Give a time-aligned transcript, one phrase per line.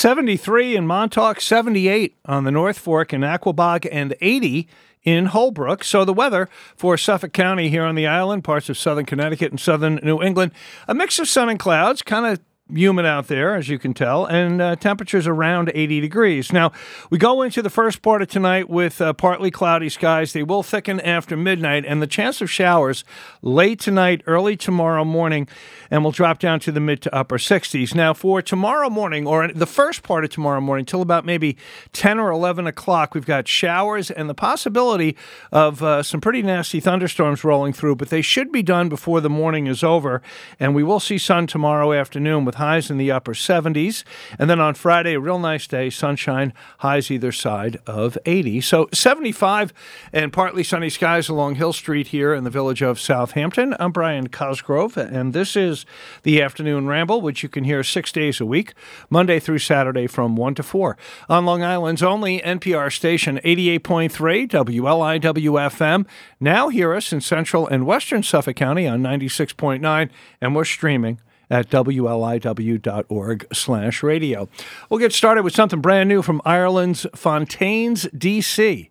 [0.00, 4.66] 73 in Montauk, 78 on the North Fork in Aquebogue, and 80
[5.02, 5.84] in Holbrook.
[5.84, 9.60] So the weather for Suffolk County here on the island, parts of southern Connecticut and
[9.60, 10.52] southern New England,
[10.88, 12.40] a mix of sun and clouds, kind of
[12.74, 16.52] humid out there, as you can tell, and uh, temperatures around 80 degrees.
[16.52, 16.72] Now,
[17.10, 20.32] we go into the first part of tonight with uh, partly cloudy skies.
[20.32, 23.04] They will thicken after midnight, and the chance of showers
[23.42, 25.48] late tonight, early tomorrow morning,
[25.90, 27.94] and will drop down to the mid to upper 60s.
[27.94, 31.56] Now, for tomorrow morning, or the first part of tomorrow morning, till about maybe
[31.92, 35.16] 10 or 11 o'clock, we've got showers and the possibility
[35.50, 39.30] of uh, some pretty nasty thunderstorms rolling through, but they should be done before the
[39.30, 40.22] morning is over,
[40.58, 44.04] and we will see sun tomorrow afternoon with highs in the upper 70s.
[44.38, 48.60] And then on Friday, a real nice day, sunshine, highs either side of 80.
[48.60, 49.72] So 75
[50.12, 53.74] and partly sunny skies along Hill Street here in the village of Southampton.
[53.80, 55.86] I'm Brian Cosgrove, and this is
[56.22, 58.74] the Afternoon Ramble, which you can hear six days a week,
[59.08, 60.96] Monday through Saturday from 1 to 4.
[61.28, 66.06] On Long Island's only NPR station, 88.3 WLIWFM.
[66.38, 71.18] Now hear us in central and western Suffolk County on 96.9, and we're streaming
[71.50, 74.48] at wliw.org slash radio.
[74.88, 78.90] We'll get started with something brand new from Ireland's Fontaines, D.C.,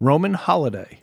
[0.00, 1.00] Roman Holiday.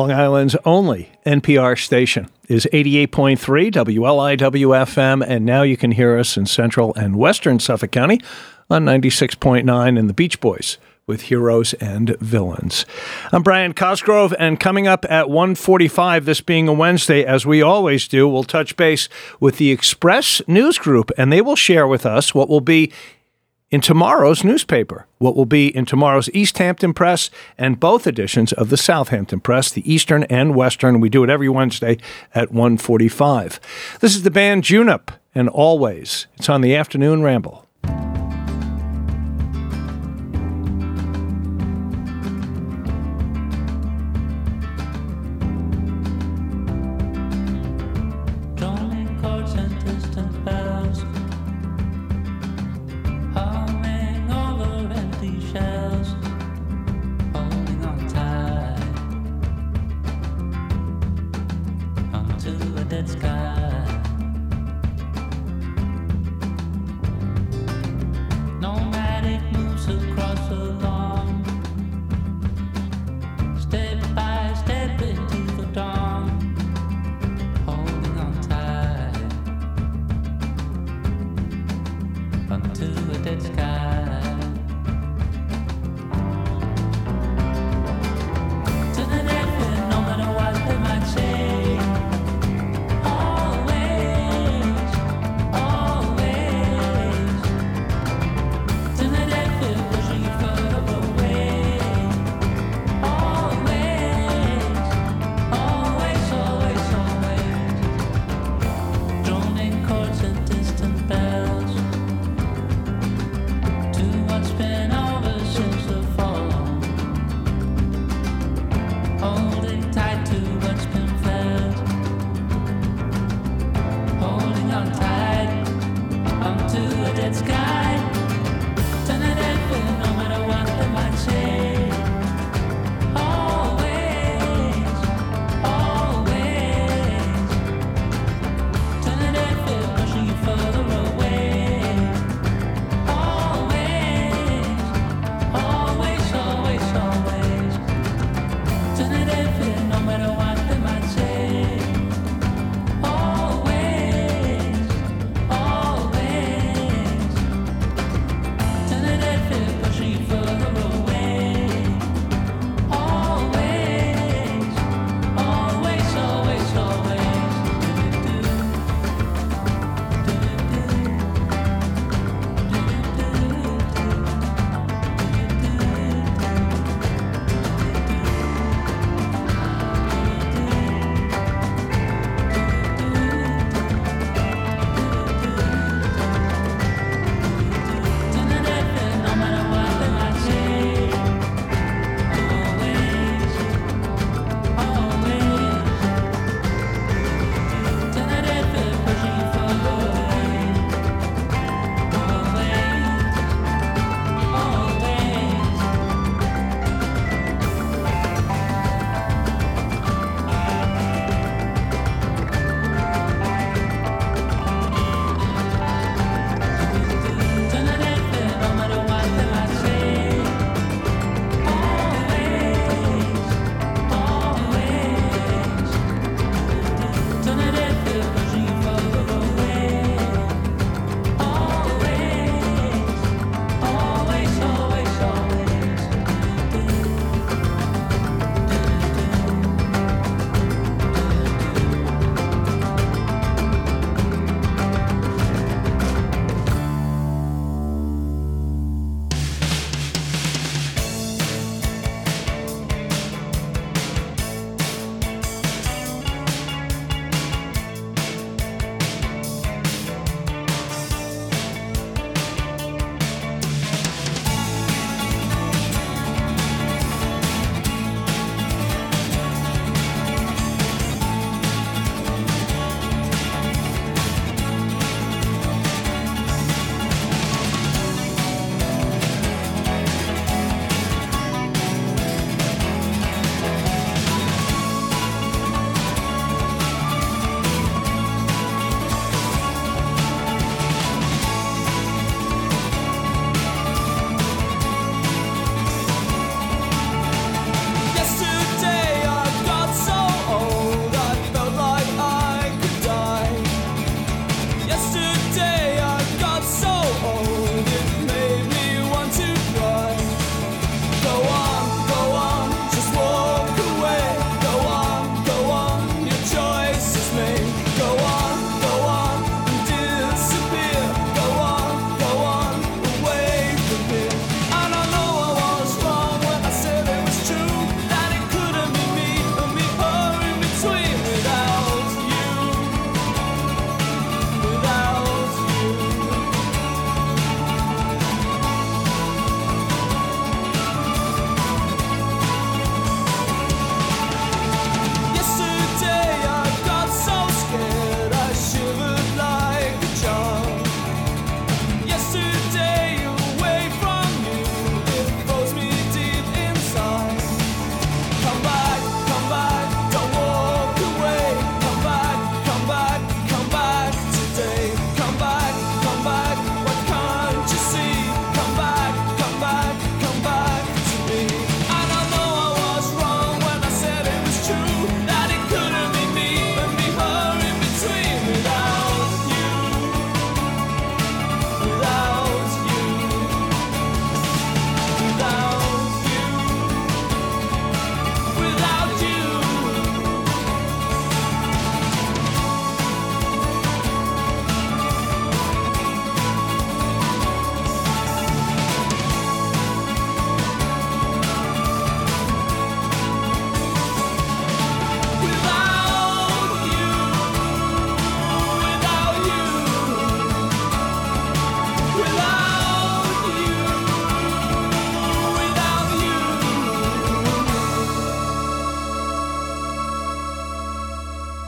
[0.00, 3.36] Long Island's only NPR station is 88.3
[3.70, 8.18] WLIW-FM, and now you can hear us in central and western Suffolk County
[8.70, 12.86] on 96.9 in the Beach Boys with heroes and villains.
[13.30, 18.08] I'm Brian Cosgrove, and coming up at 1:45, this being a Wednesday, as we always
[18.08, 19.06] do, we'll touch base
[19.38, 22.90] with the Express News Group, and they will share with us what will be
[23.70, 28.68] in tomorrow's newspaper, what will be in tomorrow's East Hampton Press and both editions of
[28.68, 31.00] the Southampton Press, the Eastern and Western.
[31.00, 31.98] We do it every Wednesday
[32.34, 33.60] at 1:45.
[34.00, 36.26] This is the band Junip and Always.
[36.36, 37.66] It's on the afternoon ramble.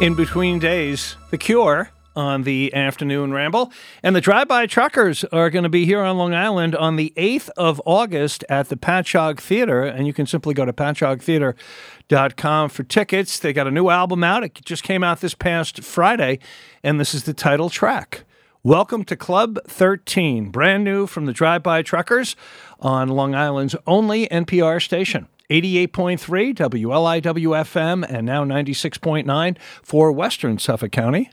[0.02, 3.72] In between days, The Cure on the afternoon ramble.
[4.02, 7.12] And the Drive By Truckers are going to be here on Long Island on the
[7.16, 9.84] 8th of August at the Patchogue Theater.
[9.84, 13.38] And you can simply go to patchoguetheater.com for tickets.
[13.38, 14.42] They got a new album out.
[14.42, 16.40] It just came out this past Friday.
[16.82, 18.24] And this is the title track.
[18.64, 22.34] Welcome to Club 13, brand new from the Drive By Truckers
[22.80, 25.28] on Long Island's only NPR station.
[25.52, 31.30] 88.3 WLIWFM and now 96.9 for Western Suffolk County.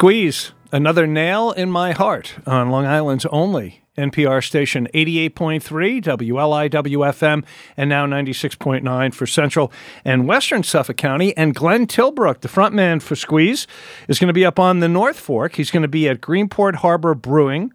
[0.00, 7.44] Squeeze, another nail in my heart on Long Island's only NPR station 88.3, WLIWFM,
[7.76, 9.70] and now 96.9 for Central
[10.02, 11.36] and Western Suffolk County.
[11.36, 13.66] And Glenn Tilbrook, the frontman for Squeeze,
[14.08, 15.56] is going to be up on the North Fork.
[15.56, 17.70] He's going to be at Greenport Harbor Brewing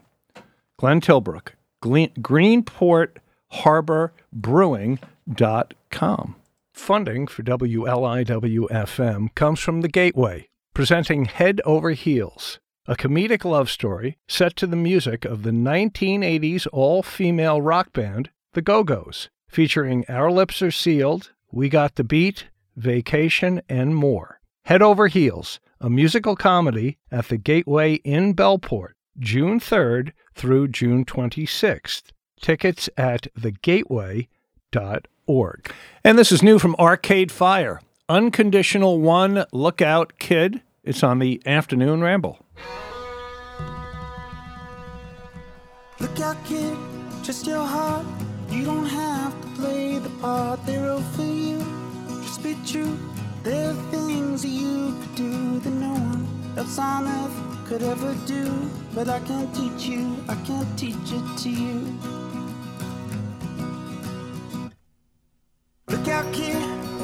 [0.78, 1.50] Glenn Tilbrook,
[1.82, 3.18] Glen- Greenport
[3.50, 6.36] Harbor Brewing.com.
[6.74, 12.60] Funding for WLIWFM comes from The Gateway, presenting Head Over Heels,
[12.92, 18.30] a comedic love story set to the music of the 1980s all female rock band,
[18.52, 24.42] The Go Go's, featuring Our Lips Are Sealed, We Got the Beat, Vacation, and more.
[24.66, 31.06] Head Over Heels, a musical comedy at the Gateway in Bellport, June 3rd through June
[31.06, 32.12] 26th.
[32.42, 34.28] Tickets at thegateway.org.
[36.04, 40.62] And this is new from Arcade Fire Unconditional One Lookout Kid.
[40.84, 42.46] It's on the Afternoon Ramble.
[46.00, 46.78] Look out, kid,
[47.22, 48.06] just your heart.
[48.50, 51.60] You don't have to play the part they're all for you.
[52.22, 52.98] Just be true.
[53.44, 58.16] There are things that you could do that no one else on earth could ever
[58.26, 58.70] do.
[58.94, 61.86] But I can't teach you, I can't teach it to you.
[65.88, 66.62] Look out, kid,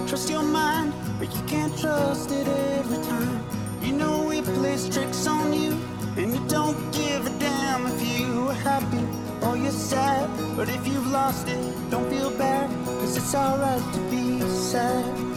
[0.07, 3.56] trust your mind, but you can't trust it every time.
[3.87, 5.71] You know it plays tricks on you,
[6.17, 9.01] and you don't give a damn if you are happy
[9.41, 10.29] or you're sad.
[10.57, 15.36] But if you've lost it, don't feel bad, cause it's alright to be sad.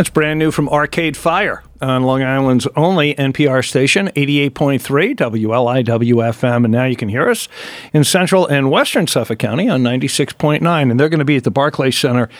[0.00, 6.64] That's brand new from Arcade Fire on Long Island's only NPR station, 88.3 WLIWFM.
[6.64, 7.48] And now you can hear us
[7.92, 10.90] in central and western Suffolk County on 96.9.
[10.90, 12.30] And they're going to be at the Barclays Center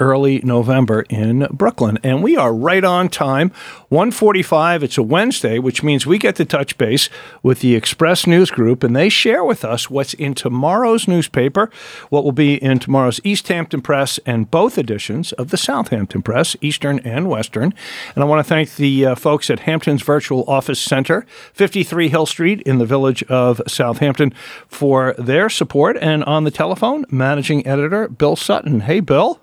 [0.00, 1.98] early November in Brooklyn.
[2.02, 3.50] And we are right on time.
[3.90, 4.82] 145.
[4.82, 7.08] It's a Wednesday, which means we get to touch base
[7.42, 11.70] with the Express News Group, and they share with us what's in tomorrow's newspaper,
[12.10, 16.56] what will be in tomorrow's East Hampton Press, and both editions of the Southampton Press,
[16.60, 17.72] Eastern and Western.
[18.14, 22.26] And I want to thank the uh, folks at Hampton's Virtual Office Center, 53 Hill
[22.26, 24.32] Street in the village of Southampton,
[24.66, 25.96] for their support.
[26.00, 28.80] And on the telephone, managing editor Bill Sutton.
[28.80, 29.40] Hey, Bill.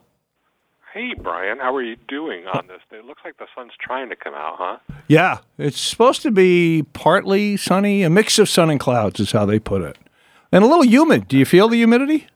[0.94, 2.80] Hey, Brian, how are you doing on this?
[2.92, 4.78] It looks like the sun's trying to come out, huh?
[5.08, 9.46] Yeah, it's supposed to be partly sunny, a mix of sun and clouds is how
[9.46, 9.98] they put it.
[10.52, 11.30] And a little humid.
[11.30, 12.28] Do you feel the humidity?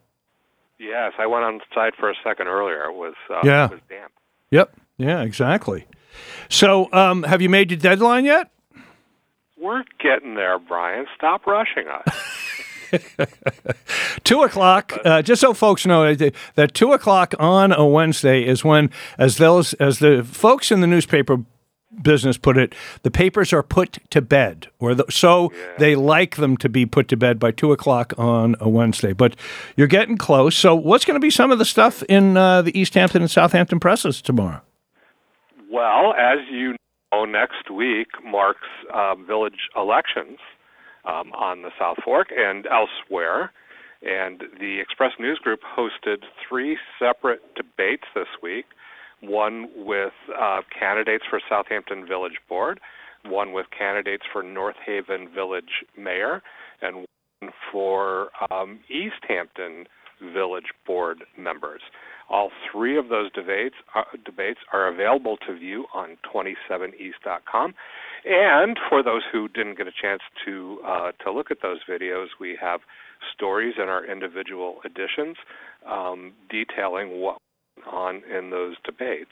[0.80, 2.86] Yes, I went outside for a second earlier.
[2.86, 3.66] It was uh, Yeah.
[3.66, 4.14] it was damp.
[4.52, 4.74] Yep.
[4.98, 5.86] Yeah, exactly.
[6.50, 8.50] So, um, have you made your deadline yet?
[9.58, 11.08] We're getting there, Brian.
[11.18, 12.16] Stop rushing us.
[14.24, 14.94] Two o'clock.
[15.04, 19.38] Uh, just so folks know that- that two o'clock on a Wednesday is when, as
[19.38, 21.38] those as the folks in the newspaper
[22.02, 26.58] business put it, the papers are put to bed, or the, so they like them
[26.58, 29.14] to be put to bed by two o'clock on a Wednesday.
[29.14, 29.36] But
[29.78, 30.56] you're getting close.
[30.58, 33.32] So, what's going to be some of the stuff in uh, the East Hampton and
[33.32, 34.62] Southampton presses tomorrow?
[35.72, 36.76] well, as you
[37.12, 40.38] know, next week marks uh, village elections
[41.08, 43.52] um, on the South Fork and elsewhere.
[44.02, 48.66] And the Express News Group hosted three separate debates this week
[49.22, 52.80] one with uh, candidates for Southampton Village Board,
[53.26, 56.42] one with candidates for North Haven Village Mayor,
[56.82, 57.06] and
[57.42, 59.86] one for um, East Hampton
[60.34, 61.82] Village Board members.
[62.30, 67.74] All three of those debates uh, debates are available to view on 27east.com.
[68.26, 72.28] And for those who didn't get a chance to uh, to look at those videos,
[72.40, 72.82] we have
[73.34, 75.38] stories in our individual editions
[75.90, 77.38] um, detailing what
[77.78, 79.32] went on in those debates.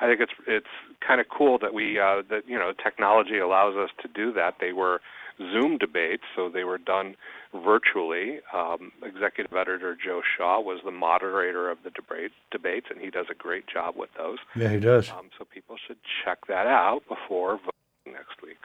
[0.00, 0.66] I think it's it's
[1.06, 4.54] kind of cool that we uh, that you know technology allows us to do that.
[4.60, 5.00] They were
[5.38, 7.14] Zoom debates, so they were done
[7.54, 8.40] virtually.
[8.52, 13.26] Um, Executive Editor Joe Shaw was the moderator of the debate debates, and he does
[13.30, 14.38] a great job with those.
[14.56, 15.10] Yeah, he does.
[15.10, 17.70] Um, so people should check that out before voting
[18.06, 18.58] next week.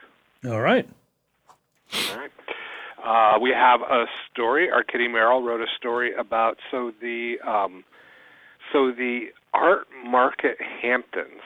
[0.45, 0.87] All right.
[1.93, 2.31] All right.
[3.03, 4.69] Uh, we have a story.
[4.69, 7.83] Our Kitty Merrill wrote a story about so the um,
[8.71, 11.41] so the Art Market Hamptons,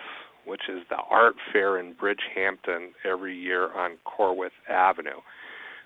[0.45, 5.21] which is the art fair in Bridgehampton every year on Corwith Avenue,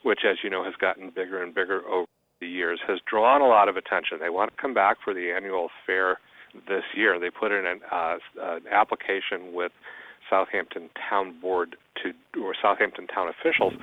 [0.03, 2.07] which, as you know, has gotten bigger and bigger over
[2.41, 4.17] the years, has drawn a lot of attention.
[4.19, 6.19] They want to come back for the annual fair
[6.67, 7.19] this year.
[7.19, 9.71] They put in an, uh, an application with
[10.29, 13.73] Southampton Town Board to or Southampton Town officials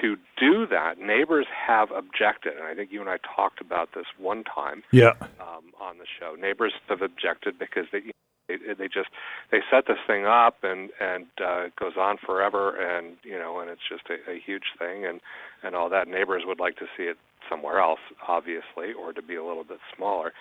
[0.00, 0.98] to do that.
[0.98, 5.12] Neighbors have objected, and I think you and I talked about this one time Yeah.
[5.40, 6.34] um, on the show.
[6.34, 8.00] Neighbors have objected because they
[8.48, 9.08] they, they just
[9.50, 13.60] they set this thing up and and uh, it goes on forever, and you know,
[13.60, 15.20] and it's just a, a huge thing, and
[15.62, 16.08] and all that.
[16.08, 17.16] Neighbors would like to see it
[17.48, 20.32] somewhere else, obviously, or to be a little bit smaller.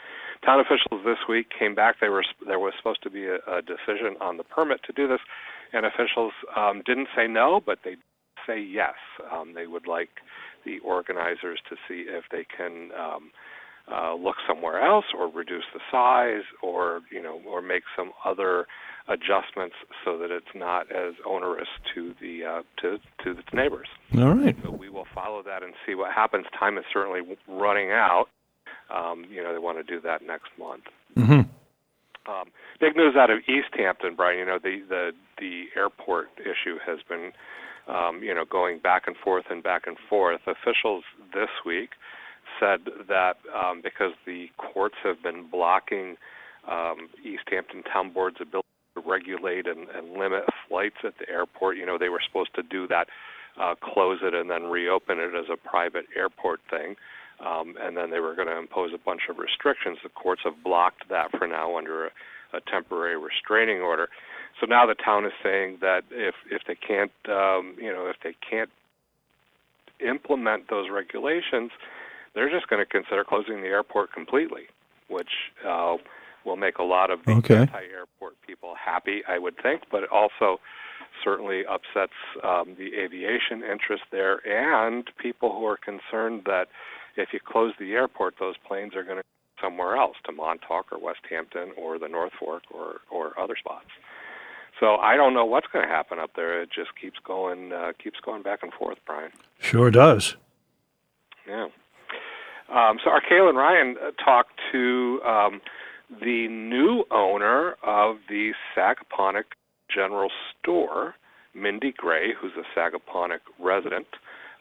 [0.46, 1.96] Town officials this week came back.
[2.02, 5.08] They were there was supposed to be a, a decision on the permit to do
[5.08, 5.20] this,
[5.72, 7.96] and officials um, didn't say no, but they
[8.48, 8.96] say yes.
[9.32, 10.10] Um, they would like
[10.66, 13.32] the organizers to see if they can um,
[13.92, 18.66] uh, look somewhere else, or reduce the size, or you know, or make some other
[19.08, 19.76] adjustments
[20.06, 23.88] so that it's not as onerous to the uh, to to its neighbors.
[24.18, 24.56] All right.
[24.64, 26.46] So we will follow that and see what happens.
[26.60, 28.26] Time is certainly running out.
[28.94, 30.84] Um, you know, they want to do that next month.
[31.18, 32.32] Mm-hmm.
[32.32, 32.46] Um,
[32.80, 34.40] big news out of East Hampton, Brian.
[34.40, 37.32] You know, the the the airport issue has been,
[37.88, 40.42] um, you know, going back and forth and back and forth.
[40.46, 41.92] Officials this week
[42.60, 46.18] said that um, because the courts have been blocking
[46.70, 51.78] um, East Hampton Town Board's ability to regulate and, and limit flights at the airport,
[51.78, 53.08] you know, they were supposed to do that,
[53.60, 56.96] uh, close it, and then reopen it as a private airport thing.
[57.46, 59.98] Um, and then they were going to impose a bunch of restrictions.
[60.04, 62.10] The courts have blocked that for now under a,
[62.54, 64.10] a temporary restraining order.
[64.60, 68.18] So now the town is saying that if if they can't, um, you know, if
[68.24, 68.70] they can't
[70.00, 71.72] implement those regulations,
[72.36, 74.64] they're just going to consider closing the airport completely,
[75.08, 75.30] which
[75.68, 75.96] uh,
[76.46, 77.56] will make a lot of the Okay.
[77.56, 80.60] anti-airport people happy, I would think, but also
[81.24, 82.14] certainly upsets
[82.44, 86.68] um, the aviation interest there and people who are concerned that
[87.18, 90.92] if you close the airport, those planes are going to go somewhere else to Montauk
[90.92, 93.90] or Westhampton or the North Fork or or other spots.
[94.80, 96.62] So I don't know what's going to happen up there.
[96.62, 99.30] It just keeps going, uh, keeps going back and forth, Brian.
[99.60, 100.36] Sure does.
[101.48, 101.68] Yeah.
[102.74, 105.62] Um, so our Kaylin Ryan uh, talked to um,
[106.20, 109.44] the new owner of the Sagaponack
[109.94, 111.16] General Store,
[111.54, 114.08] Mindy Gray, who's a Sagaponack resident.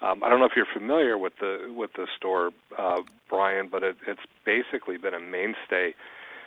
[0.02, 3.82] Um, I don't know if you're familiar with the with the store, uh, Brian, but
[3.82, 5.94] it, it's basically been a mainstay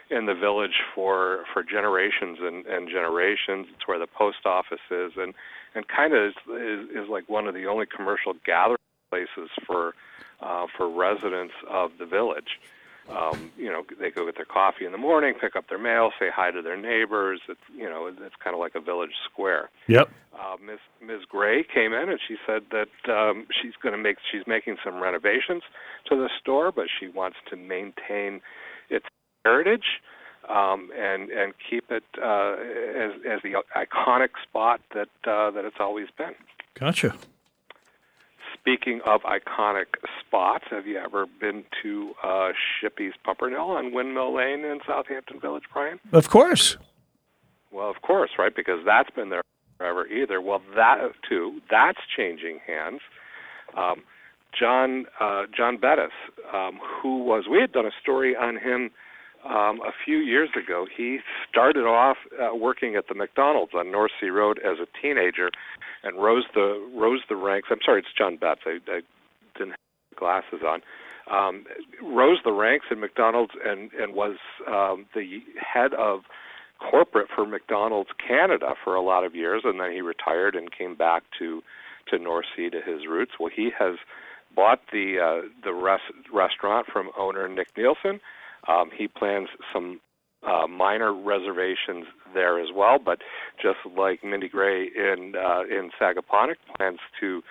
[0.09, 3.67] in the village for for generations and, and generations.
[3.73, 5.33] It's where the post office is, and
[5.75, 8.77] and kind of is, is is like one of the only commercial gathering
[9.11, 9.93] places for
[10.41, 12.59] uh, for residents of the village.
[13.09, 16.11] Um, you know, they go get their coffee in the morning, pick up their mail,
[16.19, 17.41] say hi to their neighbors.
[17.49, 19.69] It's you know, it's kind of like a village square.
[19.87, 20.09] Yep.
[20.33, 20.79] Uh, Ms.
[21.05, 21.21] Ms.
[21.29, 25.01] Gray came in and she said that um, she's going to make she's making some
[25.01, 25.63] renovations
[26.09, 28.41] to the store, but she wants to maintain
[28.89, 29.05] its
[29.43, 30.01] heritage
[30.49, 35.77] um, and and keep it uh, as as the iconic spot that uh, that it's
[35.79, 36.35] always been.
[36.79, 37.15] Gotcha.
[38.63, 39.87] Speaking of iconic
[40.25, 45.63] spots, have you ever been to uh, Shippy's Pumpernickel on Windmill Lane in Southampton Village,
[45.73, 45.99] Brian?
[46.13, 46.77] Of course.
[47.73, 48.55] Well, of course, right?
[48.55, 49.41] Because that's been there
[49.77, 50.39] forever either.
[50.39, 50.95] Well, that
[51.27, 53.01] too, that's changing hands.
[53.75, 54.03] Um,
[54.57, 56.13] John uh, John Bettis,
[56.53, 58.91] um, who was we had done a story on him
[59.45, 60.85] um, a few years ago.
[60.95, 61.19] He
[61.49, 65.49] started off uh, working at the McDonald's on North Sea Road as a teenager,
[66.03, 67.69] and rose the rose the ranks.
[67.71, 68.61] I'm sorry, it's John Betts.
[68.65, 69.01] I, I
[69.57, 70.81] didn't have glasses on.
[71.31, 71.65] Um,
[72.01, 74.35] rose the ranks in McDonald's and and was
[74.67, 76.21] um, the head of
[76.79, 80.95] corporate for McDonald's Canada for a lot of years, and then he retired and came
[80.95, 81.61] back to
[82.09, 83.33] to North Sea to his roots.
[83.39, 83.95] Well, he has
[84.55, 88.19] bought the uh, the res- restaurant from owner Nick Nielsen.
[88.67, 89.99] Um, he plans some
[90.45, 93.19] uh, minor reservations there as well, but
[93.61, 97.41] just like Mindy Gray in uh, in Sagaponack, plans to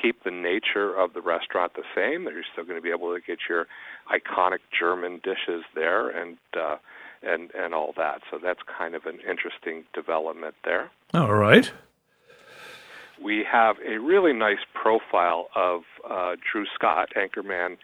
[0.00, 2.24] keep the nature of the restaurant the same.
[2.24, 3.66] You're still going to be able to get your
[4.10, 6.76] iconic German dishes there, and uh,
[7.22, 8.22] and and all that.
[8.30, 10.90] So that's kind of an interesting development there.
[11.14, 11.70] All right.
[13.22, 17.76] We have a really nice profile of uh, Drew Scott, anchorman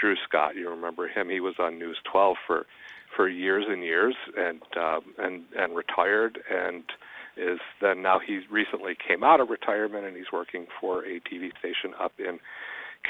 [0.00, 0.56] Drew Scott.
[0.56, 1.28] You remember him?
[1.28, 2.66] He was on News 12 for
[3.14, 6.84] for years and years, and um, and and retired, and
[7.36, 11.50] is then now he recently came out of retirement, and he's working for a TV
[11.58, 12.38] station up in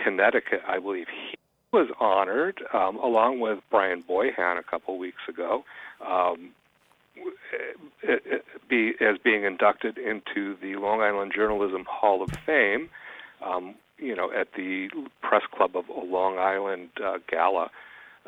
[0.05, 1.07] Connecticut, I believe.
[1.09, 1.37] He
[1.73, 5.65] was honored um, along with Bryan Boyhan a couple weeks ago.
[6.07, 6.51] Um,
[8.03, 12.89] it, it, be, as being inducted into the Long Island Journalism Hall of Fame,
[13.45, 14.89] um, you know, at the
[15.23, 17.71] Press Club of a Long Island uh, Gala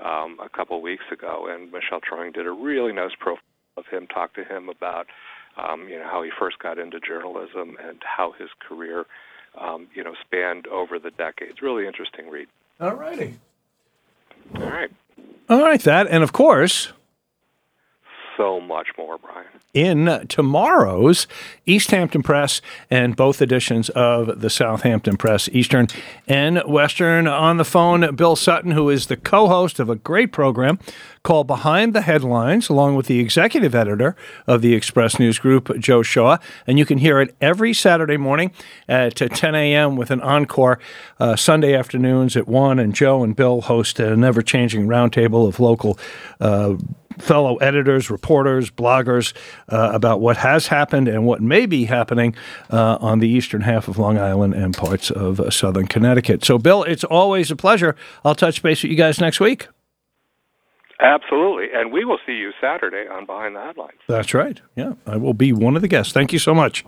[0.03, 3.43] um, a couple weeks ago, and Michelle Trauring did a really nice profile
[3.77, 5.07] of him, talked to him about,
[5.57, 9.07] um, you know, how he first got into journalism and how his career,
[9.59, 11.63] um, you know, spanned over the decades.
[11.63, 12.49] Really interesting read.
[12.81, 13.39] All righty.
[14.57, 14.91] All right,
[15.49, 16.09] All right, that.
[16.09, 16.93] And of course,
[18.43, 19.47] so much more, Brian.
[19.73, 21.29] in tomorrow's
[21.65, 25.87] East Hampton Press and both editions of the Southampton Press, Eastern
[26.27, 27.29] and Western.
[27.29, 30.81] On the phone, Bill Sutton, who is the co host of a great program
[31.23, 34.17] called Behind the Headlines, along with the executive editor
[34.47, 36.39] of the Express News Group, Joe Shaw.
[36.67, 38.51] And you can hear it every Saturday morning
[38.89, 39.95] at 10 a.m.
[39.95, 40.81] with an encore
[41.21, 42.79] uh, Sunday afternoons at 1.
[42.81, 45.97] And Joe and Bill host a never changing roundtable of local.
[46.41, 46.75] Uh,
[47.19, 49.33] fellow editors, reporters, bloggers
[49.69, 52.35] uh, about what has happened and what may be happening
[52.71, 56.45] uh, on the eastern half of Long Island and parts of uh, southern Connecticut.
[56.45, 57.97] So, Bill, it's always a pleasure.
[58.25, 59.69] I'll touch base with you guys next week.
[61.01, 63.99] Absolutely, and we will see you Saturday on Behind the Headlines.
[64.07, 64.61] That's right.
[64.77, 66.13] Yeah, I will be one of the guests.
[66.13, 66.85] Thank you so much.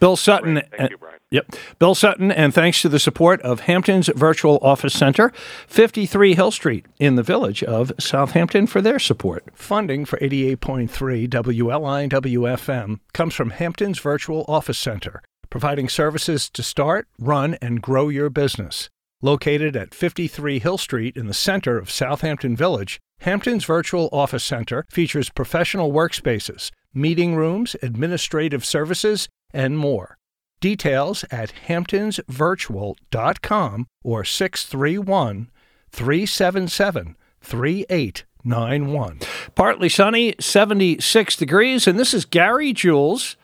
[0.00, 0.54] Bill Sutton.
[0.54, 0.70] Great.
[0.76, 1.13] Thank you, Brian.
[1.34, 1.56] Yep.
[1.80, 5.32] Bill Sutton, and thanks to the support of Hampton's Virtual Office Center,
[5.66, 9.44] 53 Hill Street in the village of Southampton for their support.
[9.52, 17.54] Funding for 88.3 WLIWFM comes from Hampton's Virtual Office Center, providing services to start, run,
[17.60, 18.88] and grow your business.
[19.20, 24.86] Located at 53 Hill Street in the center of Southampton Village, Hampton's Virtual Office Center
[24.88, 30.16] features professional workspaces, meeting rooms, administrative services, and more.
[30.64, 35.50] Details at hamptonsvirtual.com or 631
[35.92, 39.20] 377 3891.
[39.54, 43.36] Partly sunny, 76 degrees, and this is Gary Jules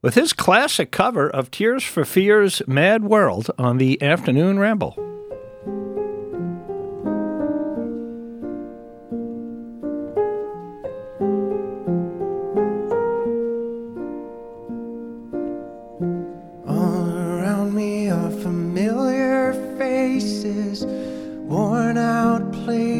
[0.00, 5.13] with his classic cover of Tears for Fears Mad World on the Afternoon Ramble.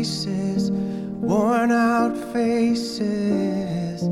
[0.04, 4.06] worn out faces,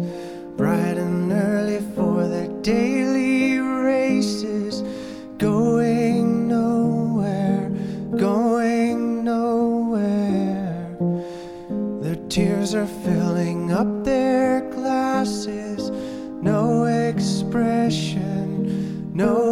[0.56, 4.82] bright and early for their daily races,
[5.36, 7.68] going nowhere,
[8.16, 10.96] going nowhere.
[12.00, 15.90] Their tears are filling up their glasses,
[16.40, 18.24] no expression,
[19.14, 19.51] no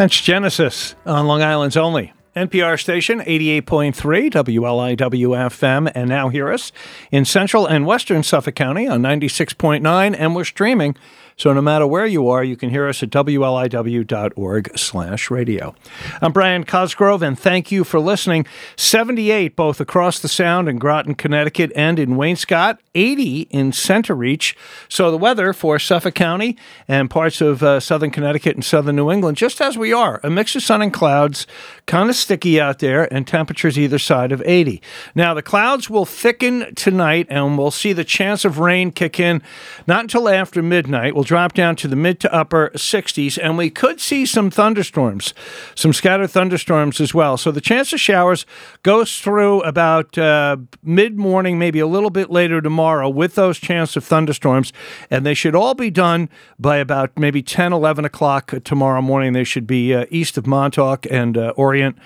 [0.00, 2.14] That's Genesis on Long Island's only.
[2.34, 6.72] NPR station 88.3 WLIW-FM and now hear us
[7.10, 10.96] in central and western Suffolk County on 96.9 and we're streaming
[11.36, 15.74] so no matter where you are you can hear us at wliw.org slash radio.
[16.22, 18.44] I'm Brian Cosgrove and thank you for listening.
[18.76, 24.54] 78 both across the sound in Groton, Connecticut and in Wainscott, 80 in Centereach.
[24.90, 29.10] So the weather for Suffolk County and parts of uh, southern Connecticut and southern New
[29.10, 31.46] England just as we are, a mix of sun and clouds,
[31.86, 34.82] kind of sticky out there and temperatures either side of 80.
[35.14, 39.40] Now the clouds will thicken tonight and we'll see the chance of rain kick in
[39.86, 41.14] not until after midnight.
[41.14, 45.32] We'll drop down to the mid to upper 60s and we could see some thunderstorms,
[45.74, 45.94] some
[46.26, 47.36] thunderstorms as well.
[47.36, 48.46] So the chance of showers
[48.82, 53.96] goes through about uh, mid morning, maybe a little bit later tomorrow with those chance
[53.96, 54.72] of thunderstorms.
[55.10, 59.32] And they should all be done by about maybe 10, 11 o'clock tomorrow morning.
[59.32, 61.96] They should be uh, east of Montauk and uh, Orient.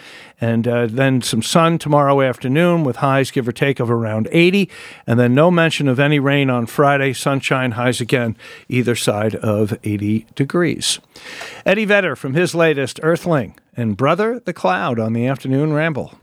[0.40, 4.68] And uh, then some sun tomorrow afternoon with highs give or take of around 80
[5.06, 7.12] and then no mention of any rain on friday.
[7.12, 8.36] Sunshine highs again
[8.68, 10.98] either side of 80 degrees.
[11.64, 16.14] Eddie vedder from his latest earthling and brother the cloud on the afternoon ramble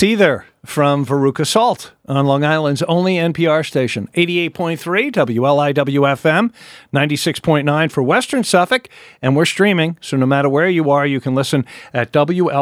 [0.00, 6.52] Seether from Veruca Salt on Long Island's only NPR station, 88.3 WLIWFM,
[6.94, 8.88] 96.9 for Western Suffolk,
[9.20, 12.54] and we're streaming, so no matter where you are, you can listen at WLIW.org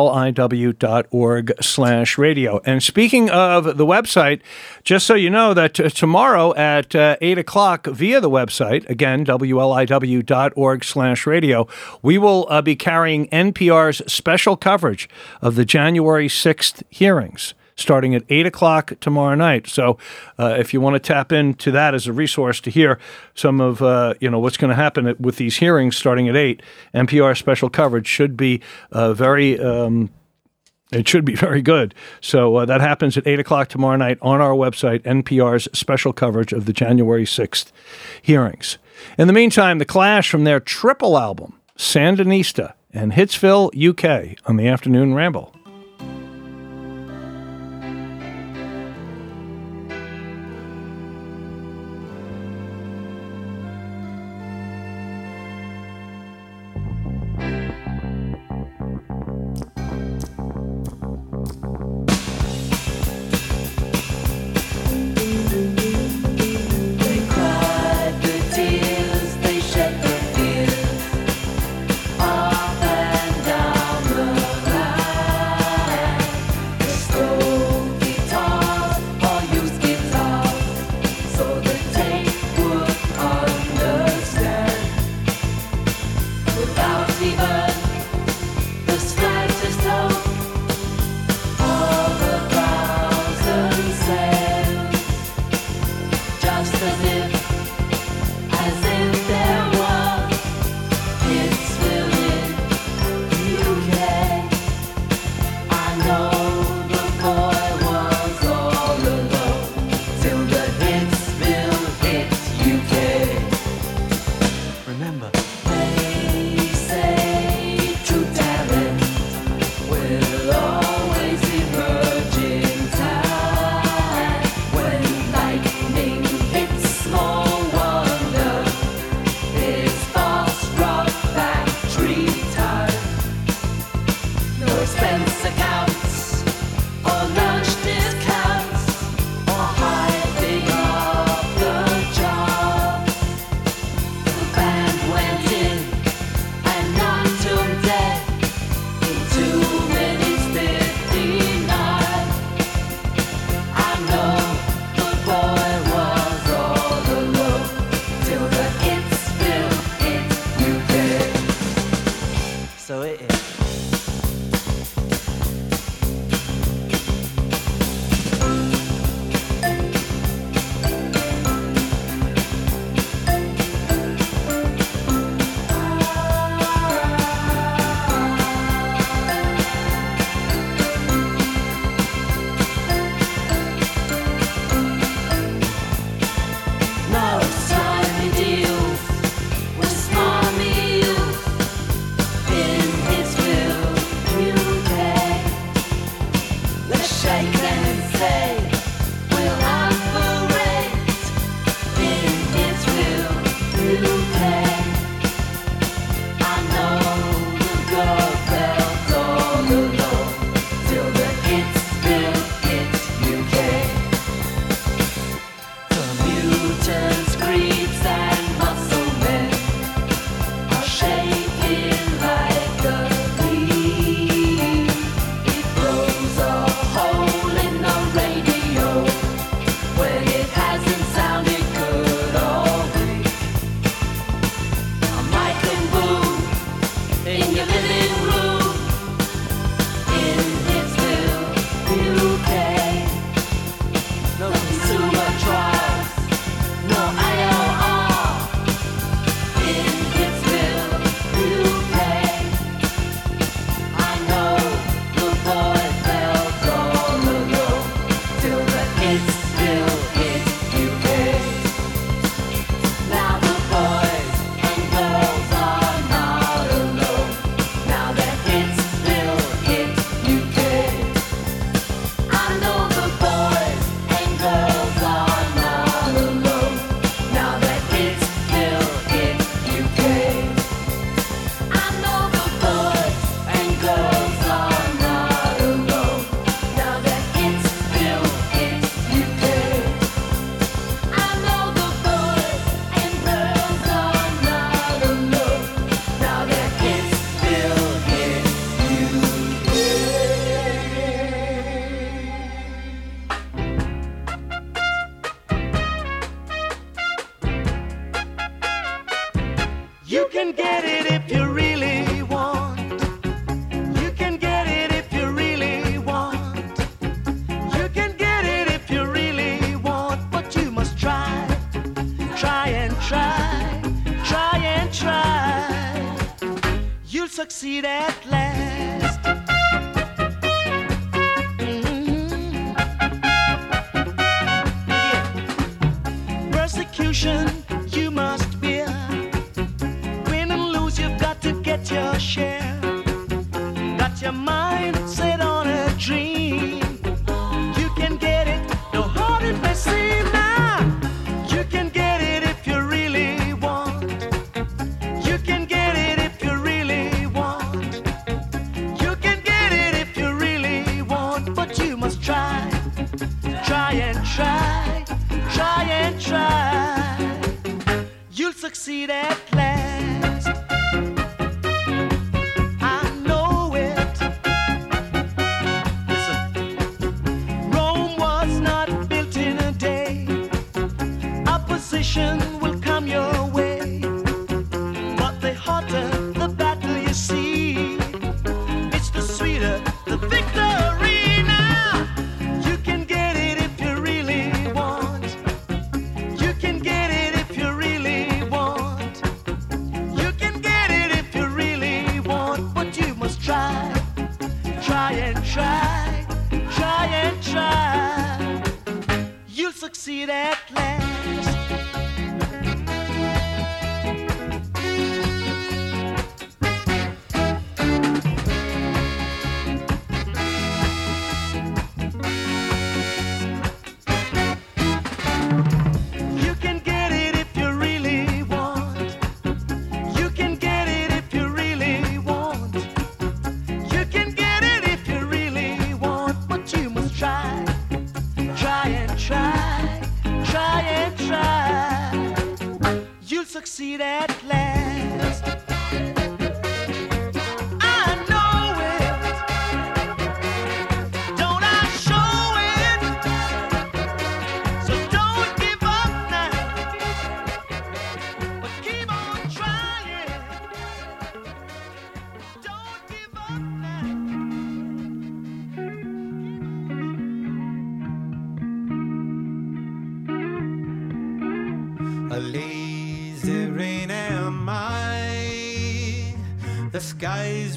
[1.60, 2.62] slash radio.
[2.64, 4.40] And speaking of the website,
[4.84, 9.26] just so you know that t- tomorrow at uh, 8 o'clock via the website, again,
[9.26, 11.68] WLIW.org slash radio,
[12.00, 15.10] we will uh, be carrying NPR's special coverage
[15.42, 19.66] of the January 6th hearings starting at 8 o'clock tomorrow night.
[19.66, 19.96] So
[20.38, 22.98] uh, if you want to tap into that as a resource to hear
[23.34, 26.62] some of uh, you know what's going to happen with these hearings starting at 8,
[26.94, 28.60] NPR special coverage should be
[28.92, 30.10] uh, very um,
[30.90, 31.94] it should be very good.
[32.20, 36.52] So uh, that happens at 8 o'clock tomorrow night on our website, NPR's special coverage
[36.52, 37.72] of the January 6th
[38.20, 38.78] hearings.
[39.16, 44.66] In the meantime, The Clash from their triple album, Sandinista, and Hitsville, UK, on the
[44.66, 45.54] Afternoon Ramble.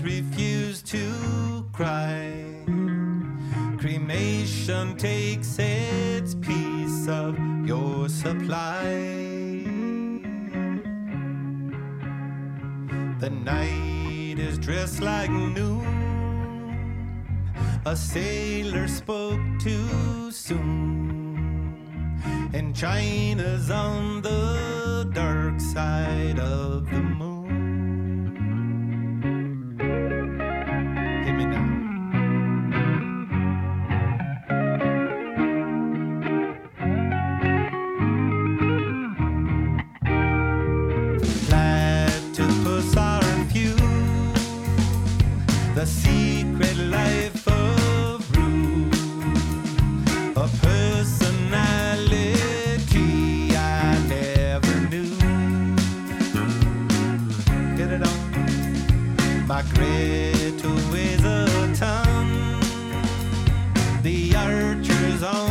[0.02, 2.34] refuse to cry.
[3.78, 8.84] Cremation takes its piece of your supply.
[13.20, 16.02] The night is dressed like noon.
[17.86, 21.02] A sailor spoke too soon.
[22.54, 26.81] And China's on the dark side of
[64.12, 65.51] 一言之责。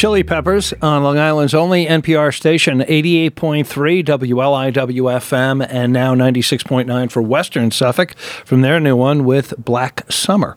[0.00, 7.70] Chili Peppers on Long Island's only NPR station, 88.3 WLIWFM, and now 96.9 for Western
[7.70, 10.56] Suffolk from their new one with Black Summer.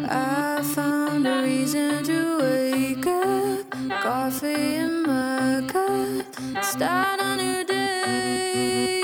[0.09, 0.92] I found
[4.03, 6.25] coffee in my cup,
[6.61, 9.03] start a new day.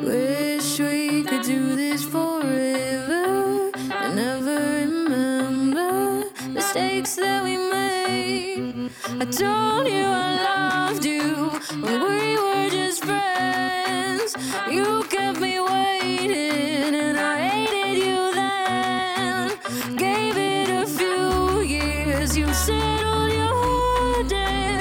[0.00, 8.90] Wish we could do this forever and never remember mistakes that we made.
[9.20, 11.50] I told you I loved you
[11.84, 14.34] when we were just friends.
[14.70, 19.96] You kept me waiting and I hated you then.
[19.96, 22.38] Gave it a few years.
[22.38, 22.54] You your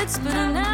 [0.03, 0.72] debts, but I never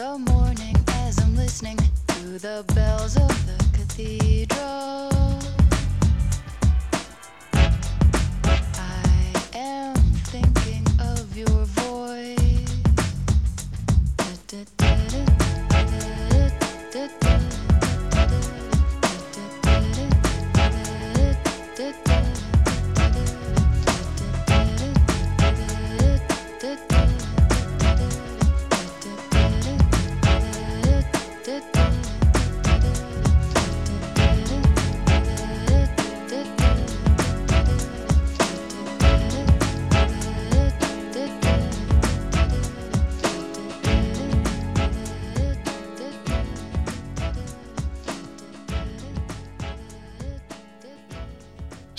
[0.00, 0.74] the morning
[1.04, 5.39] as I'm listening to the bells of the cathedral.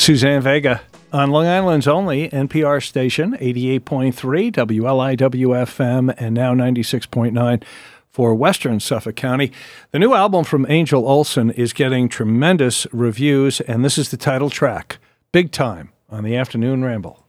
[0.01, 0.81] Suzanne Vega
[1.13, 7.63] on Long Island's only NPR station, 88.3 WLIWFM, and now 96.9
[8.09, 9.51] for Western Suffolk County.
[9.91, 14.49] The new album from Angel Olsen is getting tremendous reviews, and this is the title
[14.49, 14.97] track,
[15.31, 17.20] Big Time, on the Afternoon Ramble.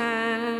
[0.00, 0.59] Time.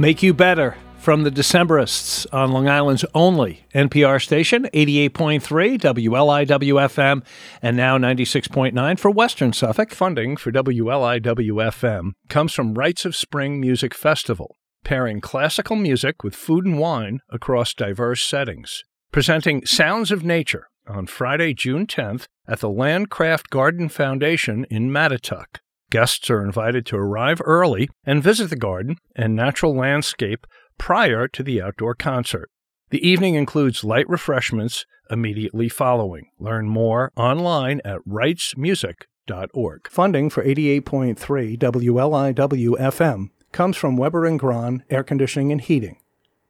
[0.00, 7.22] Make You Better from the Decemberists on Long Island's only NPR station, 88.3 WLIWFM,
[7.60, 9.90] and now 96.9 for Western Suffolk.
[9.90, 16.64] Funding for WLIWFM comes from Rites of Spring Music Festival, pairing classical music with food
[16.64, 18.82] and wine across diverse settings.
[19.12, 25.58] Presenting Sounds of Nature on Friday, June 10th at the Landcraft Garden Foundation in Mattituck.
[25.90, 30.46] Guests are invited to arrive early and visit the garden and natural landscape
[30.78, 32.48] prior to the outdoor concert.
[32.90, 36.30] The evening includes light refreshments immediately following.
[36.38, 39.88] Learn more online at rightsmusic.org.
[39.90, 45.96] Funding for 88.3 WLIW FM comes from Weber and Grahn Air Conditioning and Heating.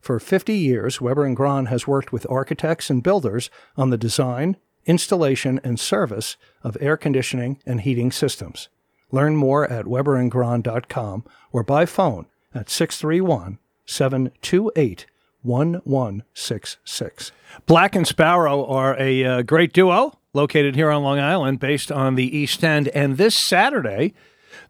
[0.01, 4.57] For 50 years, Weber and Grahn has worked with architects and builders on the design,
[4.85, 8.69] installation, and service of air conditioning and heating systems.
[9.13, 15.07] Learn more at weberandgrahn.com or by phone at 631 728
[15.43, 17.33] 1166.
[17.67, 22.15] Black and Sparrow are a uh, great duo located here on Long Island based on
[22.15, 22.89] the East End.
[22.89, 24.15] And this Saturday,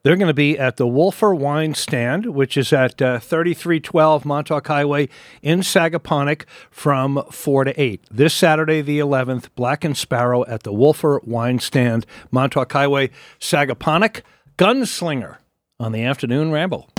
[0.03, 4.67] they're going to be at the Wolfer Wine Stand, which is at uh, 3312 Montauk
[4.67, 5.09] Highway
[5.43, 8.05] in Sagaponack from 4 to 8.
[8.11, 14.23] This Saturday, the 11th, Black and Sparrow at the Wolfer Wine Stand, Montauk Highway, Sagaponack.
[14.61, 15.39] Gunslinger
[15.79, 16.91] on the Afternoon Ramble.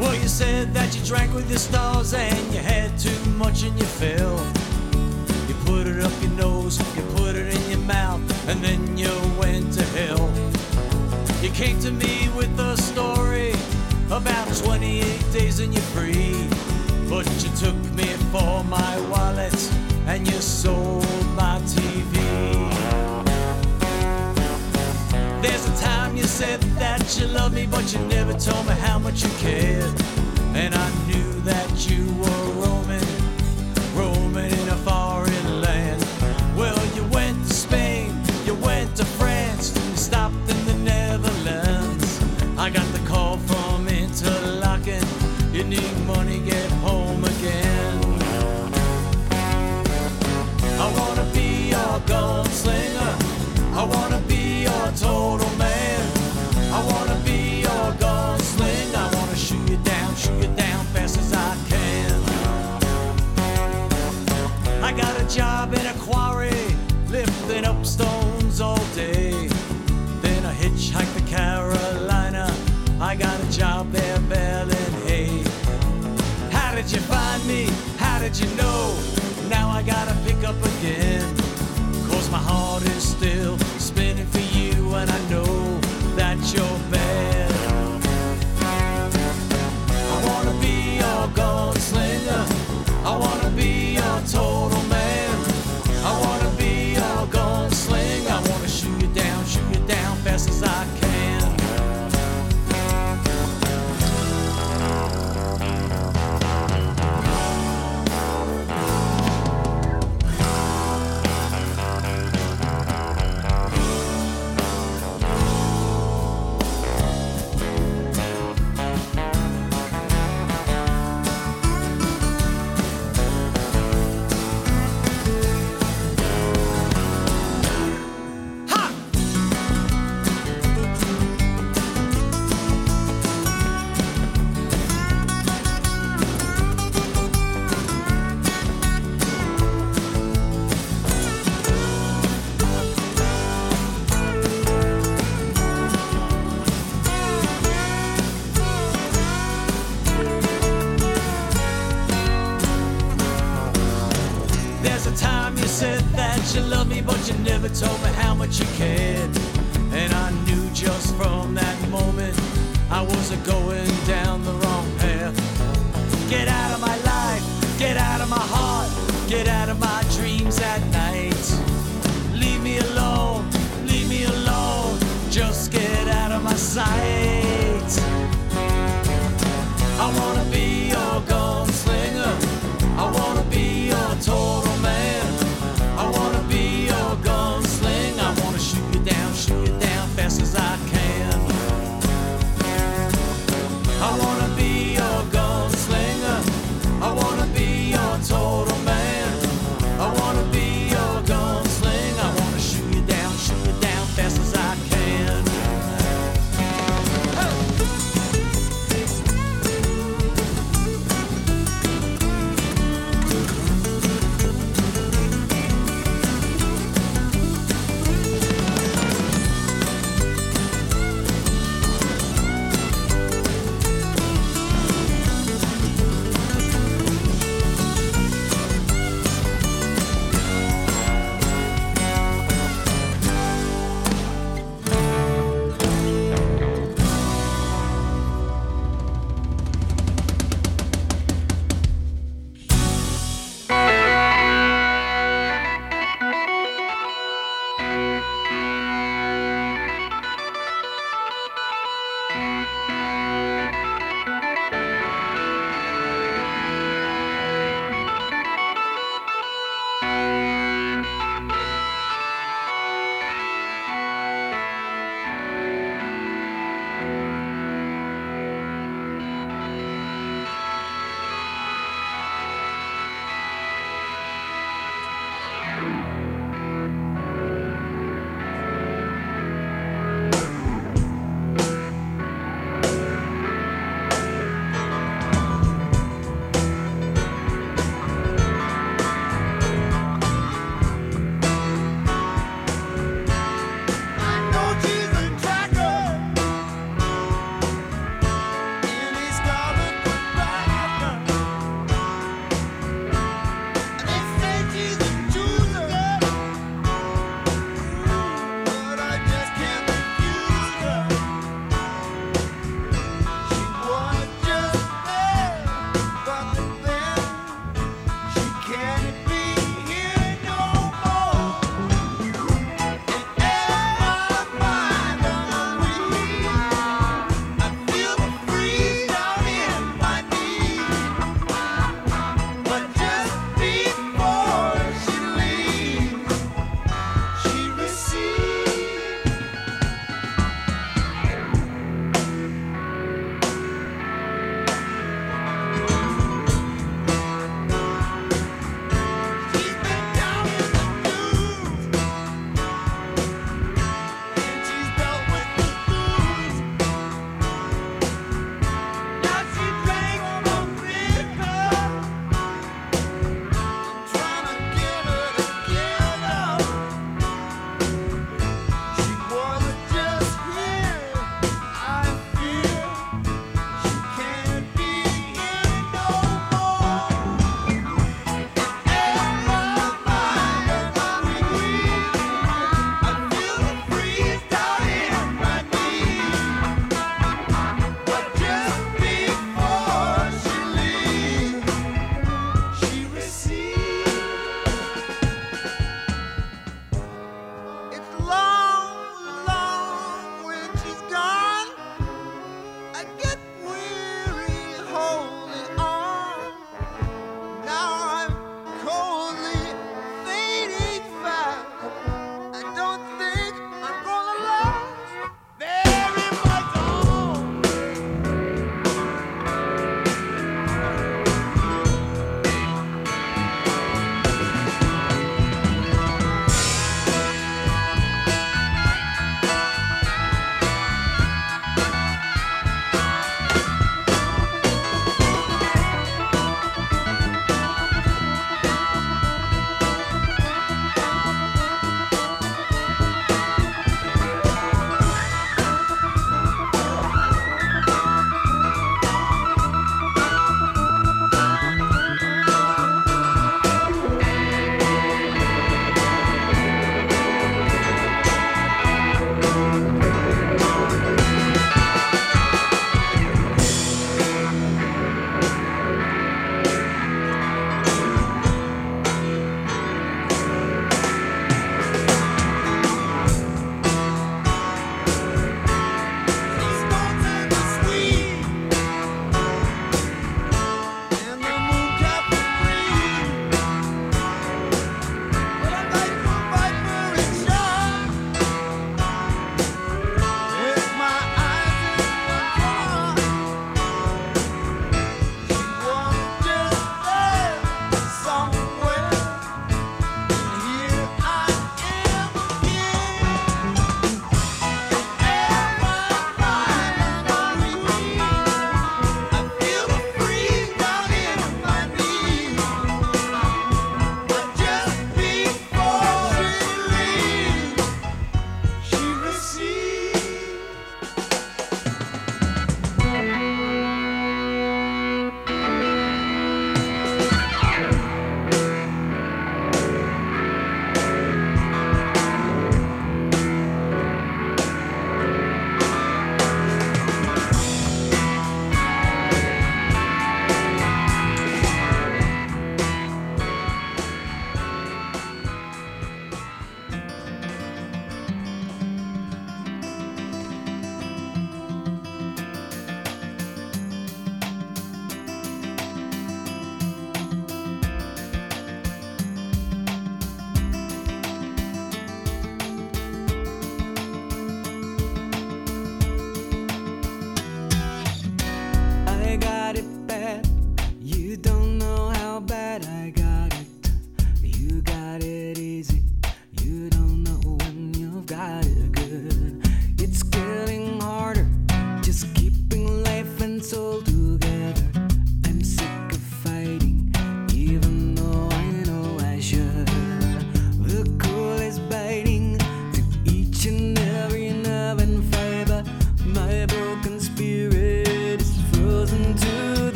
[0.00, 3.78] Well, you said that you drank with your stars and you had too much and
[3.78, 4.49] you fell.
[6.10, 10.30] Up your nose, you put it in your mouth, and then you went to hell.
[11.42, 13.52] You came to me with a story
[14.10, 16.48] about 28 days and you're free.
[17.08, 19.54] But you took me for my wallet
[20.06, 21.04] and you sold
[21.34, 22.14] my TV.
[25.42, 28.98] There's a time you said that you loved me, but you never told me how
[28.98, 29.94] much you cared.
[30.54, 33.06] And I knew that you were roaming,
[33.94, 34.59] roaming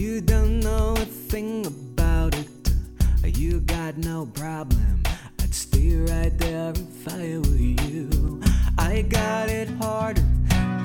[0.00, 2.72] You don't know a thing about it.
[3.38, 5.02] You got no problem.
[5.40, 8.40] I'd stay right there if I were you.
[8.78, 10.24] I got it harder.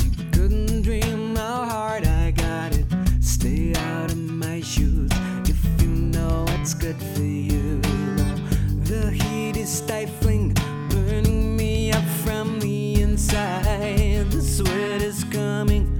[0.04, 2.86] You couldn't dream how hard I got it.
[3.22, 5.12] Stay out of my shoes
[5.48, 7.80] if you know what's good for you.
[8.84, 10.58] The heat is stifling,
[10.90, 14.30] burning me up from the inside.
[14.30, 15.95] The sweat is coming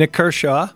[0.00, 0.70] Nik Kershaw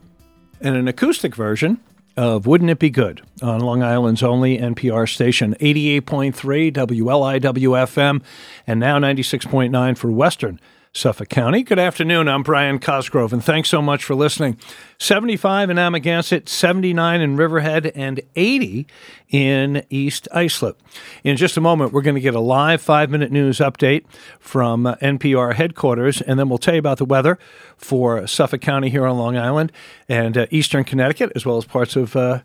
[0.61, 1.81] and an acoustic version
[2.15, 8.23] of Wouldn't It Be Good on Long Island's only NPR station, 88.3 WLIWFM,
[8.67, 10.61] and now 96.9 for Western
[10.95, 11.65] Suffolk County.
[11.65, 12.29] Good afternoon.
[12.29, 14.57] I'm Brian Cosgrove, and thanks so much for listening.
[14.99, 18.87] 75 in Amagansett, 79 in Riverhead, and 80
[19.29, 20.81] in East Islip.
[21.25, 24.05] In just a moment, we're going to get a live five minute news update
[24.39, 27.41] from uh, NPR headquarters, and then we'll tell you about the weather
[27.77, 29.73] for Suffolk County here on Long Island
[30.09, 32.15] and uh, Eastern Connecticut, as well as parts of.
[32.15, 32.41] Uh,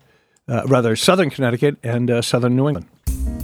[0.48, 3.39] uh, rather Southern Connecticut and uh, Southern New England.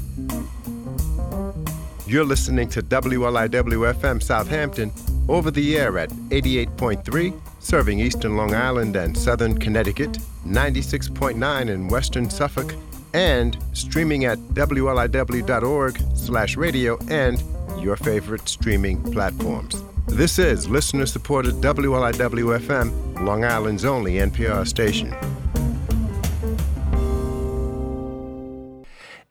[2.08, 4.92] You're listening to WLIW FM Southampton
[5.28, 10.16] over the air at 88.3, serving eastern Long Island and southern Connecticut,
[10.46, 12.76] 96.9 in western Suffolk,
[13.12, 17.42] and streaming at wliw.org slash radio and
[17.80, 19.82] your favorite streaming platforms.
[20.06, 25.12] This is listener-supported WLIW FM, Long Island's only NPR station.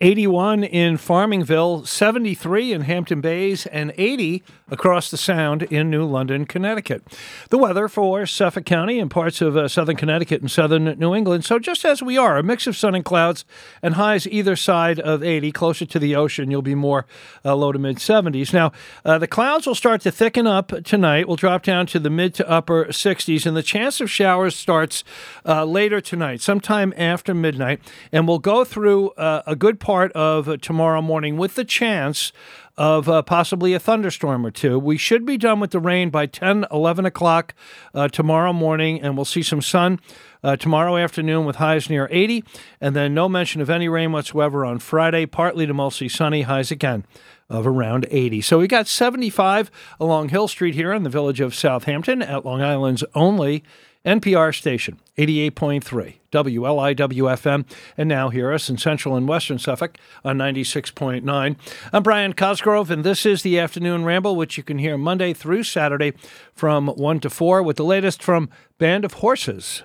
[0.05, 6.45] 81 in Farmingville, 73 in Hampton Bays, and 80 across the Sound in New London,
[6.45, 7.03] Connecticut.
[7.49, 11.43] The weather for Suffolk County and parts of uh, southern Connecticut and southern New England.
[11.43, 13.45] So, just as we are, a mix of sun and clouds
[13.81, 15.51] and highs either side of 80.
[15.51, 17.07] Closer to the ocean, you'll be more
[17.43, 18.53] uh, low to mid 70s.
[18.53, 18.73] Now,
[19.03, 21.27] uh, the clouds will start to thicken up tonight.
[21.27, 25.03] We'll drop down to the mid to upper 60s, and the chance of showers starts
[25.47, 27.79] uh, later tonight, sometime after midnight.
[28.11, 32.31] And we'll go through uh, a good part of uh, tomorrow morning with the chance
[32.77, 34.77] of uh, possibly a thunderstorm or two.
[34.77, 37.53] We should be done with the rain by 10, 11 o'clock
[37.93, 39.99] uh, tomorrow morning, and we'll see some sun
[40.43, 42.43] uh, tomorrow afternoon with highs near 80,
[42.81, 46.69] and then no mention of any rain whatsoever on Friday, partly to mostly sunny, highs
[46.69, 47.05] again
[47.49, 48.41] of around 80.
[48.41, 52.61] So we got 75 along Hill Street here in the village of Southampton at Long
[52.61, 53.63] Island's only
[54.05, 57.65] NPR station, 88.3 WLIWFM,
[57.97, 61.55] and now hear us in central and western Suffolk on 96.9.
[61.91, 65.63] I'm Brian Cosgrove, and this is the Afternoon Ramble, which you can hear Monday through
[65.63, 66.13] Saturday
[66.53, 69.81] from 1 to 4 with the latest from Band of Horses.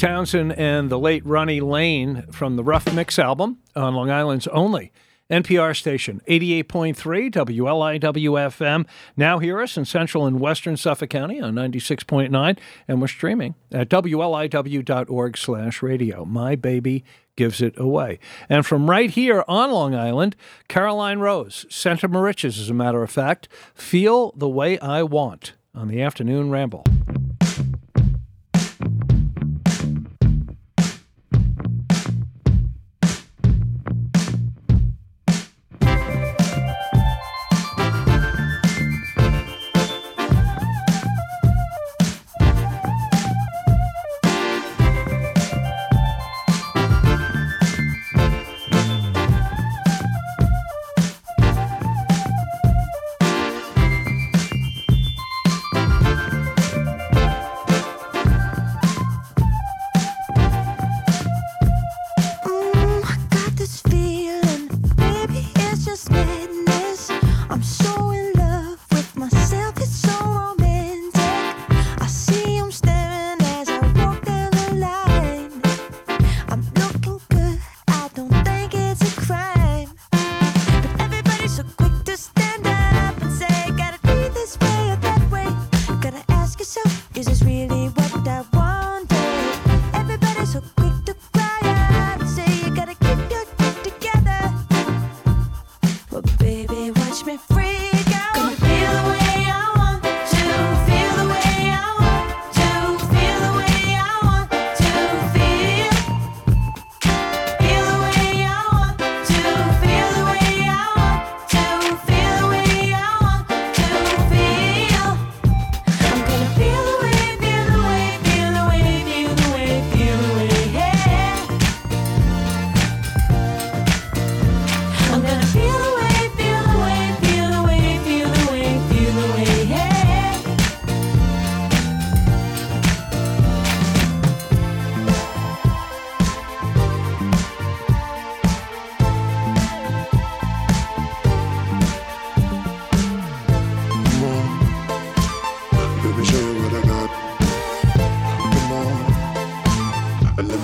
[0.00, 4.92] Townshend and the late Ronnie Lane from the Rough Mix album on Long Island's only
[5.30, 8.86] NPR station, 88.3 WLIWFM.
[9.14, 12.58] Now hear us in central and western Suffolk County on 96.9,
[12.88, 16.24] and we're streaming at WLIW.org slash radio.
[16.24, 17.04] My baby
[17.36, 18.18] gives it away.
[18.48, 20.34] And from right here on Long Island,
[20.66, 25.88] Caroline Rose, Center Moriches, as a matter of fact, Feel the Way I Want on
[25.88, 26.86] the Afternoon Ramble.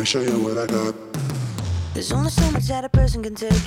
[0.06, 0.94] show you what I got.
[1.92, 3.64] There's only so much that a person can take.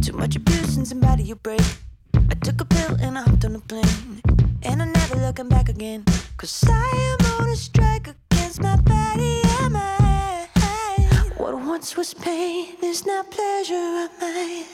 [0.00, 1.66] Too much abuse and somebody you break.
[2.14, 4.22] I took a pill and I hopped on a plane.
[4.62, 6.04] And I'm never looking back again.
[6.36, 11.32] Cause I am on a strike against my body and my head.
[11.38, 14.66] What once was pain is now pleasure of mine.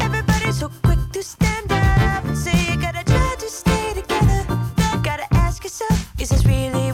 [0.00, 4.46] Everybody's so quick to stand up and say, You gotta try to stay together.
[5.04, 6.91] Gotta ask yourself, is this really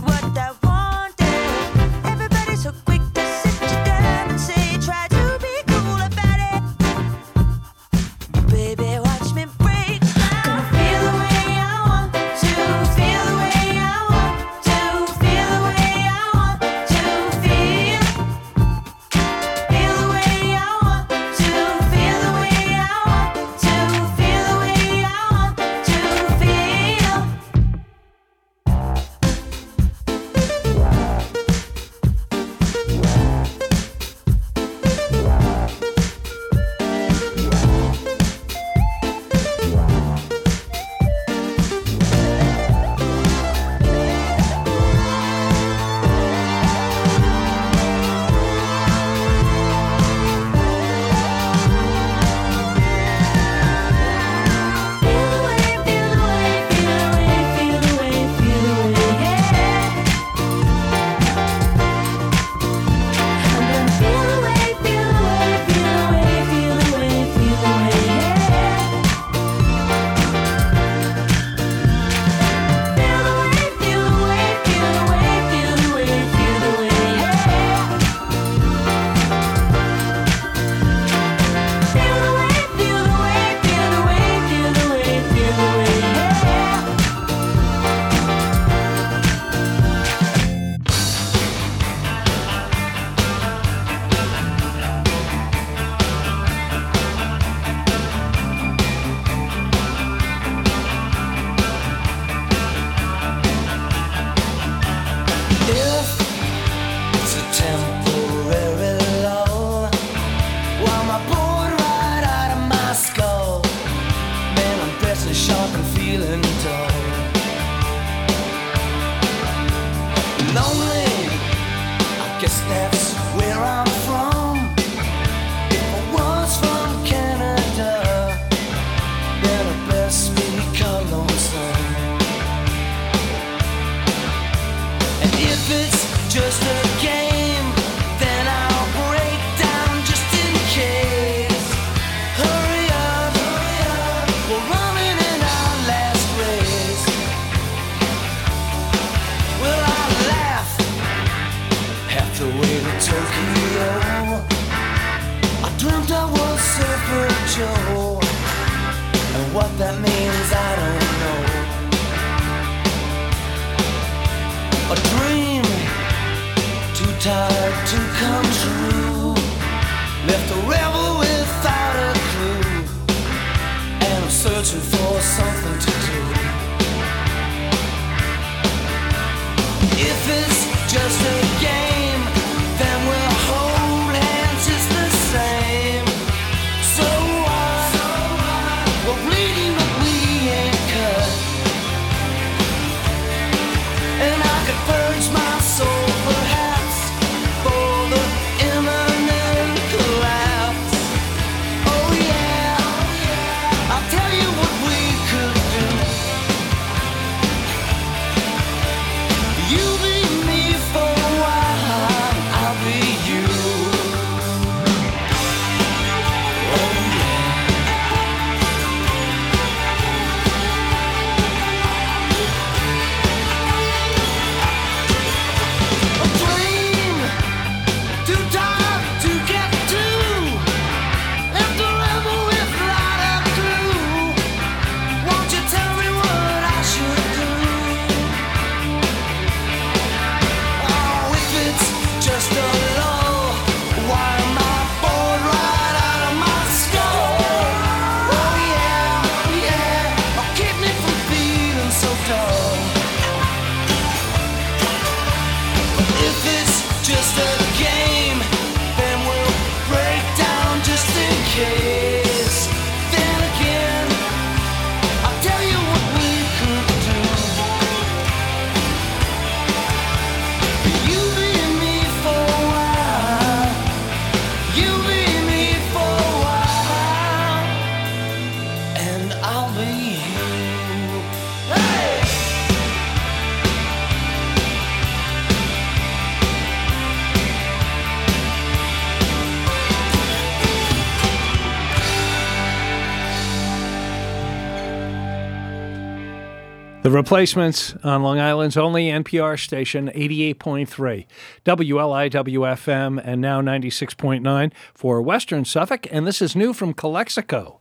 [297.09, 301.25] The replacements on Long Island's only NPR station, 88.3,
[301.65, 306.07] WLIWFM, and now 96.9 for Western Suffolk.
[306.11, 307.81] And this is new from Calexico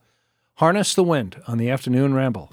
[0.60, 2.50] Harness the Wind on the Afternoon Ramble.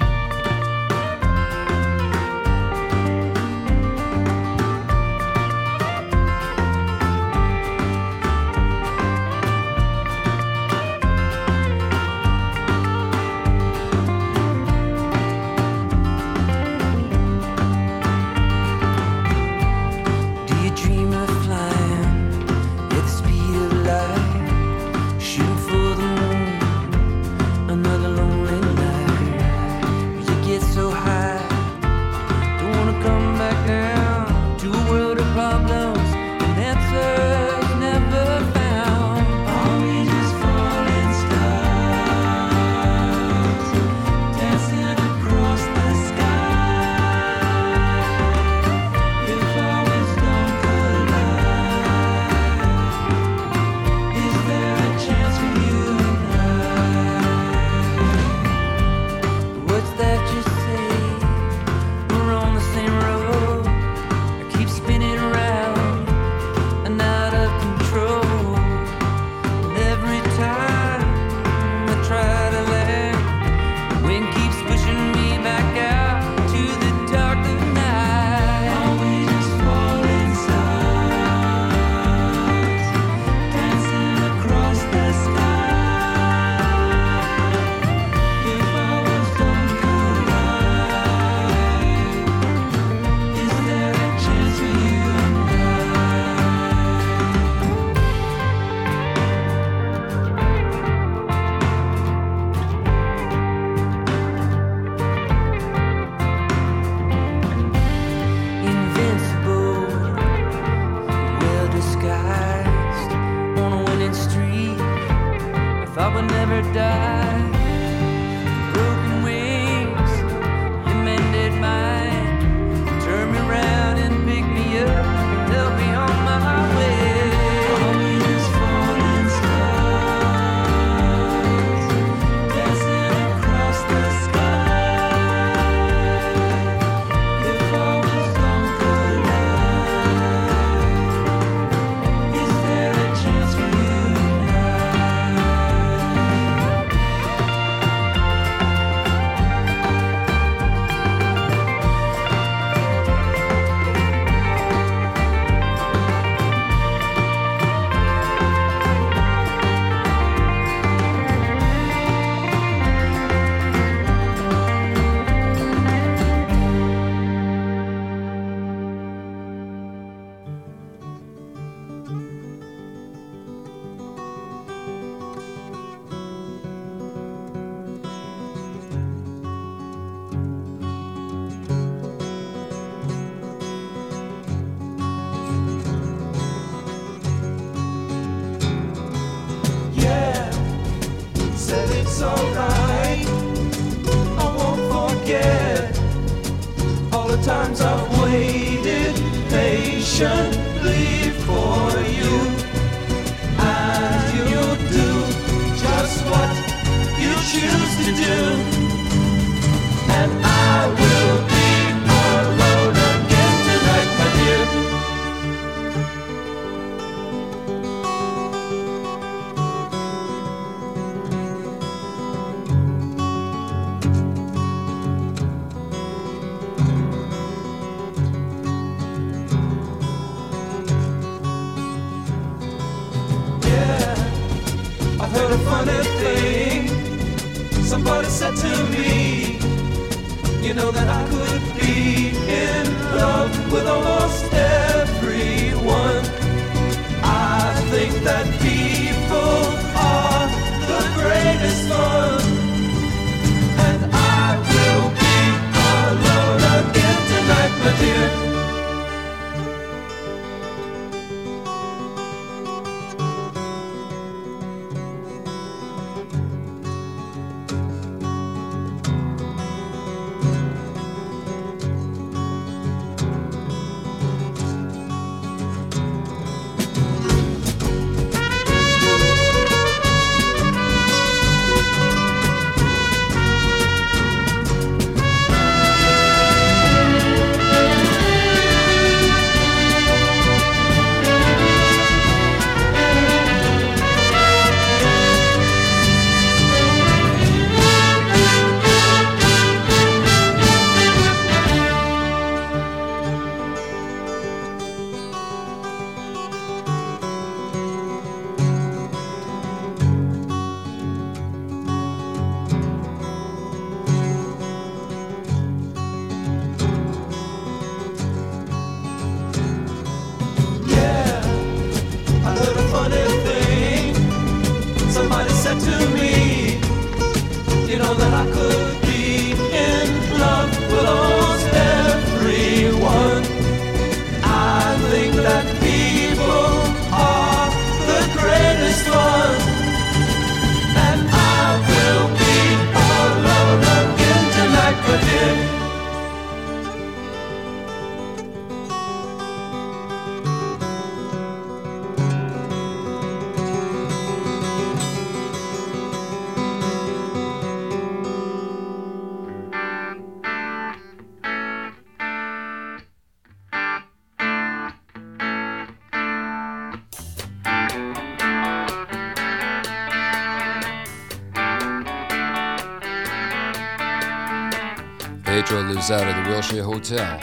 [376.11, 377.41] Out of the Wilshire Hotel.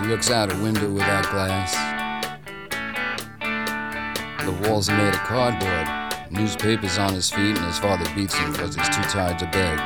[0.00, 1.74] He looks out a window without glass.
[4.42, 5.86] The walls are made of cardboard.
[6.32, 9.78] Newspapers on his feet, and his father beats him because he's too tired to beg.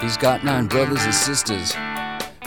[0.00, 1.72] He's got nine brothers and sisters.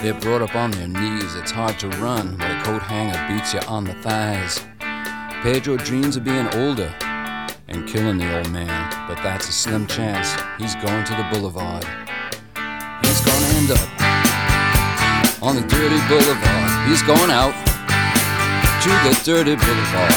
[0.00, 1.34] They're brought up on their knees.
[1.34, 4.64] It's hard to run when a coat hanger beats you on the thighs.
[5.42, 6.94] Pedro dreams of being older
[7.68, 10.34] and killing the old man, but that's a slim chance.
[10.58, 11.84] He's going to the boulevard.
[15.52, 16.88] On the dirty boulevard.
[16.88, 17.52] He's going out
[18.82, 20.14] to the dirty boulevard.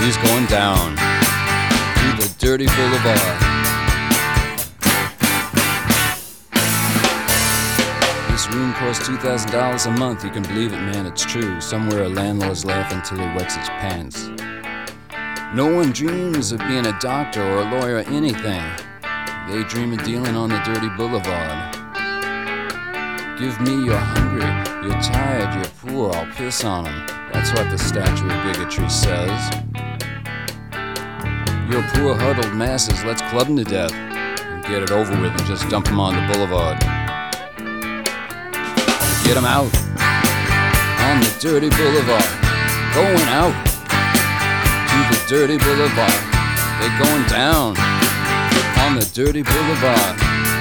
[0.00, 3.40] He's going down to the dirty boulevard.
[8.30, 10.22] This room costs $2,000 a month.
[10.22, 11.60] You can believe it, man, it's true.
[11.60, 14.28] Somewhere a landlord's laughing till he wets his pants.
[15.52, 18.62] No one dreams of being a doctor or a lawyer or anything.
[19.48, 21.79] They dream of dealing on the dirty boulevard.
[23.40, 24.44] Give me you're hungry,
[24.86, 27.06] you're tired, you're poor, I'll piss on 'em.
[27.32, 29.50] That's what the statue of bigotry says.
[31.70, 33.94] You're poor, huddled masses, let's club 'em to death.
[33.94, 36.80] And get it over with and just dump 'em on the boulevard.
[39.24, 39.72] Get 'em out
[41.08, 42.28] on the dirty boulevard.
[42.92, 43.56] Going out
[44.90, 46.20] to the dirty boulevard.
[46.78, 47.74] They're going down
[48.84, 50.20] on the dirty boulevard.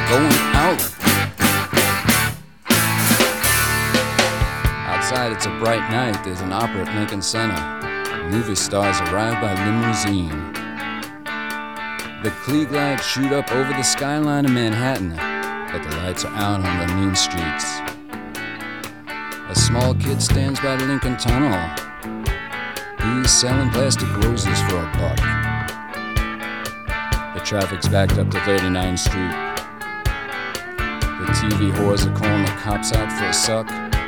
[0.09, 0.98] Going out.
[5.19, 6.23] Outside, it's a bright night.
[6.23, 7.59] There's an opera at Lincoln Center.
[8.29, 10.53] Movie stars arrive by limousine.
[12.23, 15.09] The Klieg lights shoot up over the skyline of Manhattan,
[15.73, 17.65] but the lights are out on the mean streets.
[19.49, 21.67] A small kid stands by the Lincoln Tunnel.
[23.03, 25.17] He's selling plastic roses for a buck.
[27.33, 29.35] The traffic's backed up to 39th Street.
[31.19, 33.98] The TV whores are calling the cops out for a suck.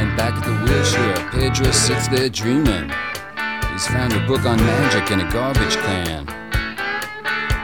[0.00, 2.88] And back at the wheelchair, Pedro sits there dreaming.
[3.70, 6.24] He's found a book on magic in a garbage can.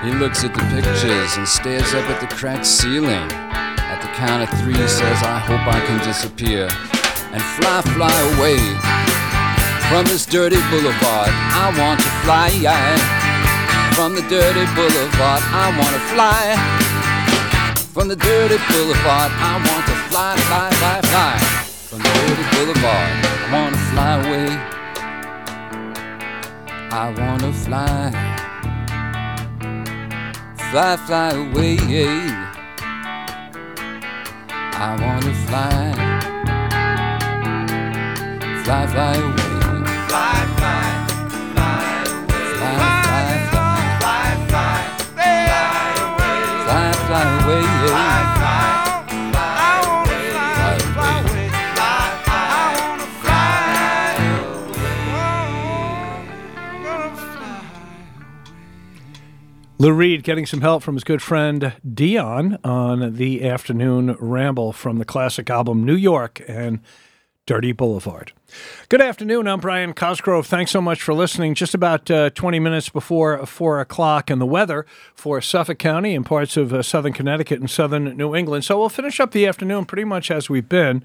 [0.05, 3.33] He looks at the pictures and stares up at the cracked ceiling.
[3.33, 6.69] At the count of three, he says, I hope I can disappear
[7.33, 8.61] and fly, fly away
[9.89, 11.33] from this dirty boulevard.
[11.33, 12.53] I want to fly
[13.97, 15.41] from the dirty boulevard.
[15.57, 16.53] I want to fly
[17.97, 19.33] from the dirty boulevard.
[19.33, 21.46] I want to fly, fly, fly, fly
[22.37, 23.13] the boulevard.
[23.25, 24.51] I want to fly away.
[26.91, 28.11] I want to fly,
[30.71, 31.77] fly, fly away.
[34.79, 35.93] I want to fly,
[38.65, 39.53] fly, fly away.
[40.09, 40.87] Fly, fly,
[41.55, 41.77] fly
[42.13, 42.45] away.
[42.57, 44.75] Fly, fly, fly, Fly, fly,
[45.07, 45.25] fly away.
[45.25, 45.53] fly,
[45.87, 46.45] fly away.
[46.67, 47.76] Fly, fly,
[59.79, 64.97] Lou Reed getting some help from his good friend Dion on the afternoon ramble from
[64.97, 66.81] the classic album New York and
[67.45, 68.33] Dirty Boulevard.
[68.89, 69.49] Good afternoon.
[69.49, 70.47] I'm Brian Cosgrove.
[70.47, 71.55] Thanks so much for listening.
[71.55, 76.25] Just about uh, 20 minutes before 4 o'clock, and the weather for Suffolk County and
[76.25, 78.65] parts of uh, southern Connecticut and southern New England.
[78.65, 81.03] So we'll finish up the afternoon pretty much as we've been.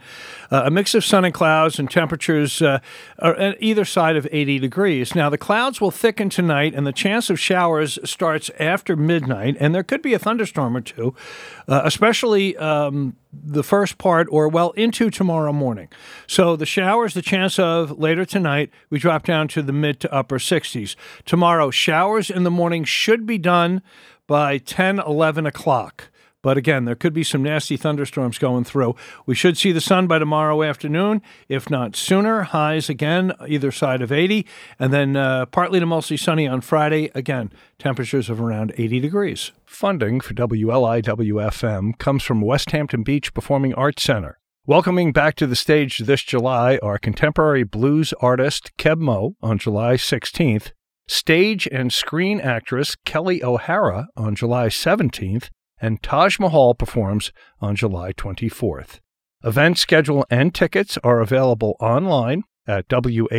[0.52, 2.82] Uh, a mix of sun and clouds, and temperatures uh,
[3.18, 5.16] are at either side of 80 degrees.
[5.16, 9.74] Now, the clouds will thicken tonight, and the chance of showers starts after midnight, and
[9.74, 11.16] there could be a thunderstorm or two,
[11.68, 12.56] uh, especially.
[12.58, 15.88] Um, the first part, or well, into tomorrow morning.
[16.28, 20.14] So the showers, the chance of later tonight, we drop down to the mid to
[20.14, 20.96] upper 60s.
[21.26, 23.82] Tomorrow, showers in the morning should be done
[24.28, 26.10] by 10, 11 o'clock.
[26.42, 28.96] But again, there could be some nasty thunderstorms going through.
[29.26, 32.44] We should see the sun by tomorrow afternoon, if not sooner.
[32.44, 34.46] Highs again, either side of 80.
[34.80, 37.12] And then uh, partly to mostly sunny on Friday.
[37.14, 39.52] Again, temperatures of around 80 degrees.
[39.66, 44.40] Funding for WLIWFM comes from Westhampton Beach Performing Arts Center.
[44.68, 49.96] Welcoming back to the stage this July are contemporary blues artist Keb Mo on July
[49.96, 50.74] 16th,
[51.08, 55.50] stage and screen actress Kelli O'Hara on July 17th,
[55.82, 59.00] and Taj Mahal performs on July 24th.
[59.44, 63.34] Event schedule and tickets are available online at whbpac.org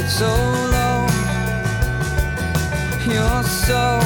[0.00, 1.06] Get so low?
[3.04, 4.00] You're so,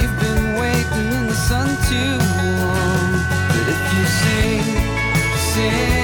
[0.00, 2.16] you've been waiting in the sun too
[2.52, 3.10] long.
[3.48, 4.64] But if you sing,
[5.52, 6.03] sing,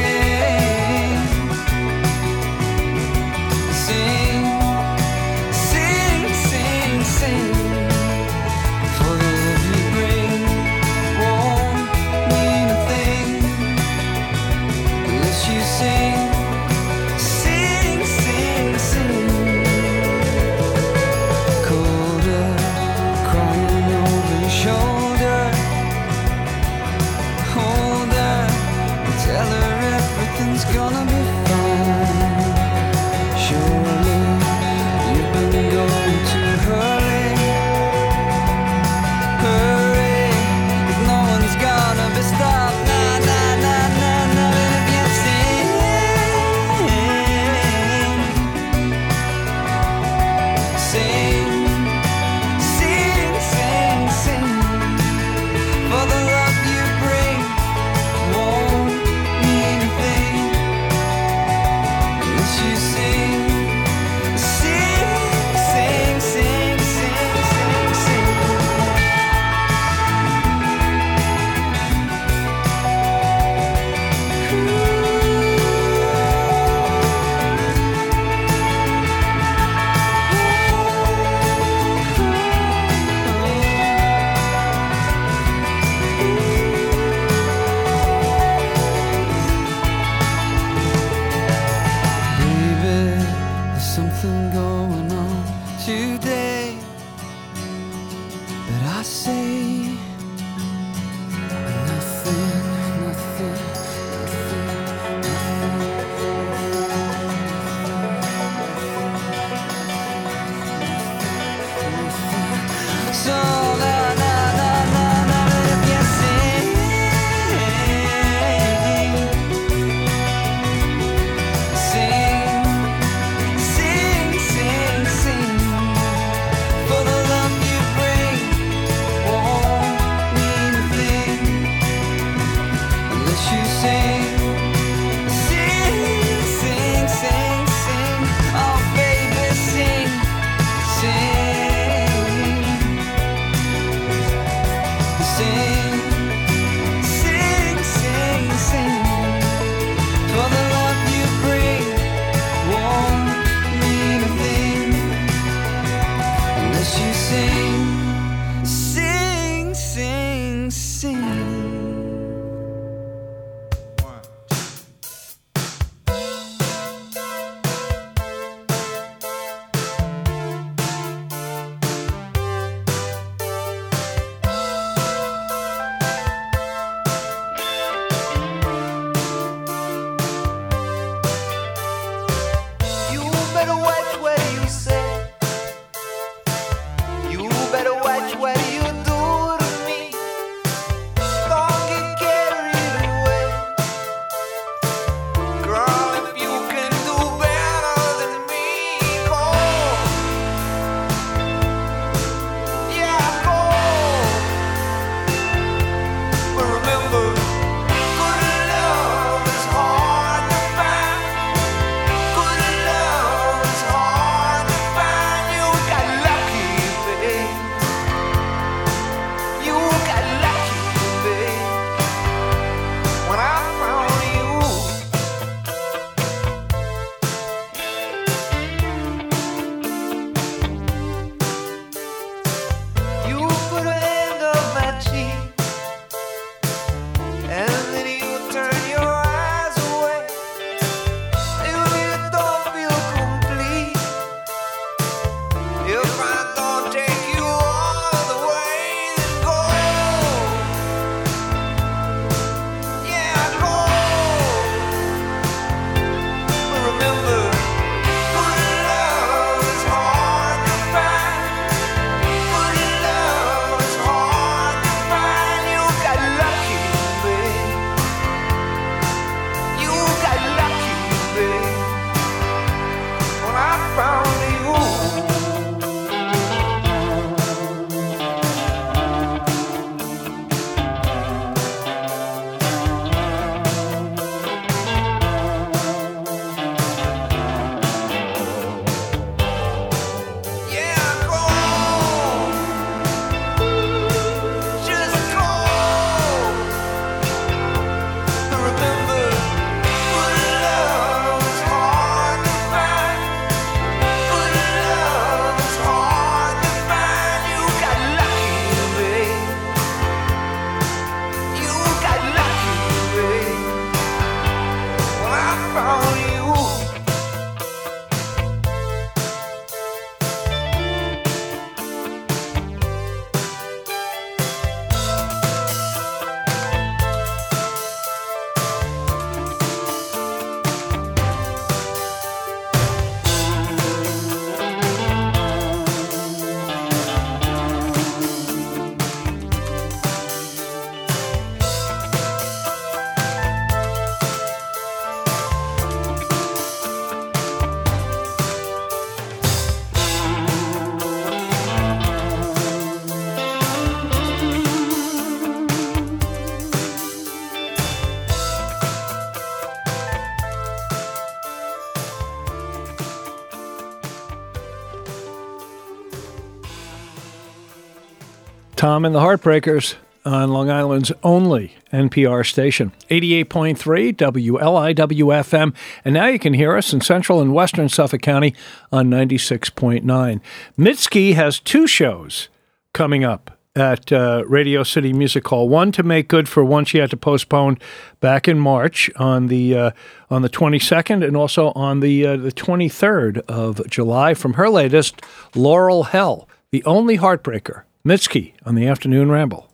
[368.80, 373.76] Tom and the Heartbreakers on Long Island's only NPR station, 88.3
[374.16, 375.74] WLIWFM.
[376.02, 378.54] And now you can hear us in central and western Suffolk County
[378.90, 380.40] on 96.9.
[380.78, 382.48] Mitski has two shows
[382.94, 385.68] coming up at uh, Radio City Music Hall.
[385.68, 387.76] One to make good for one she had to postpone
[388.20, 389.90] back in March on the uh,
[390.30, 395.20] on the 22nd, and also on the uh, the 23rd of July from her latest
[395.54, 397.82] Laurel Hell, the only heartbreaker.
[398.02, 399.69] Mitski on the afternoon ramble.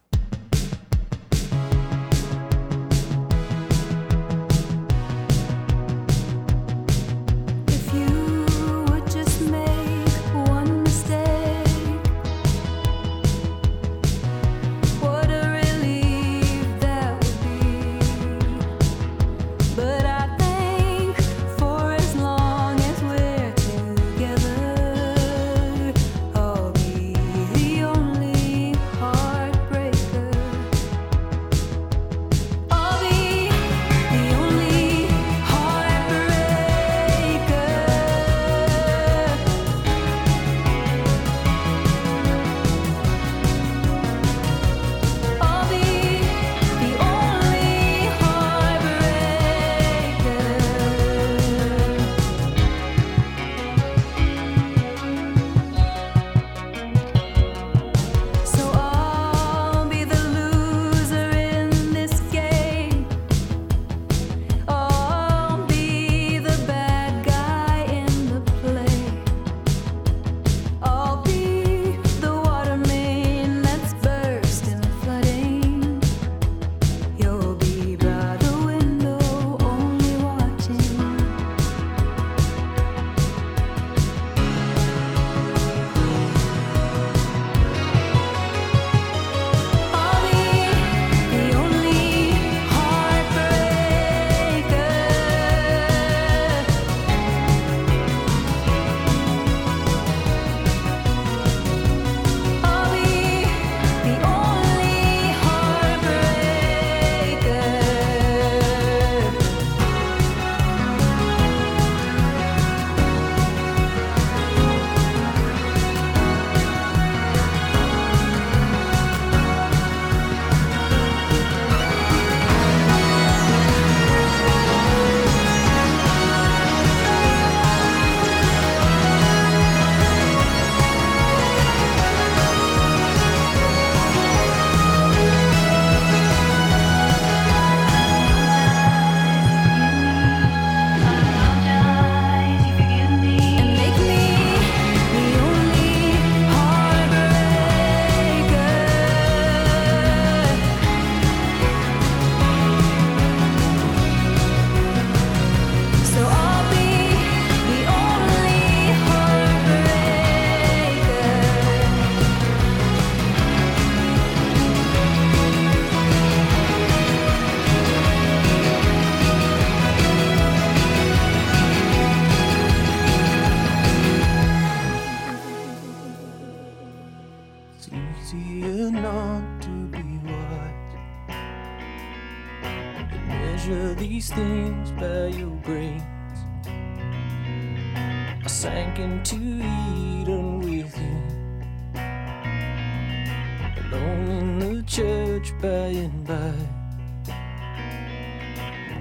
[195.37, 196.55] Church by and by.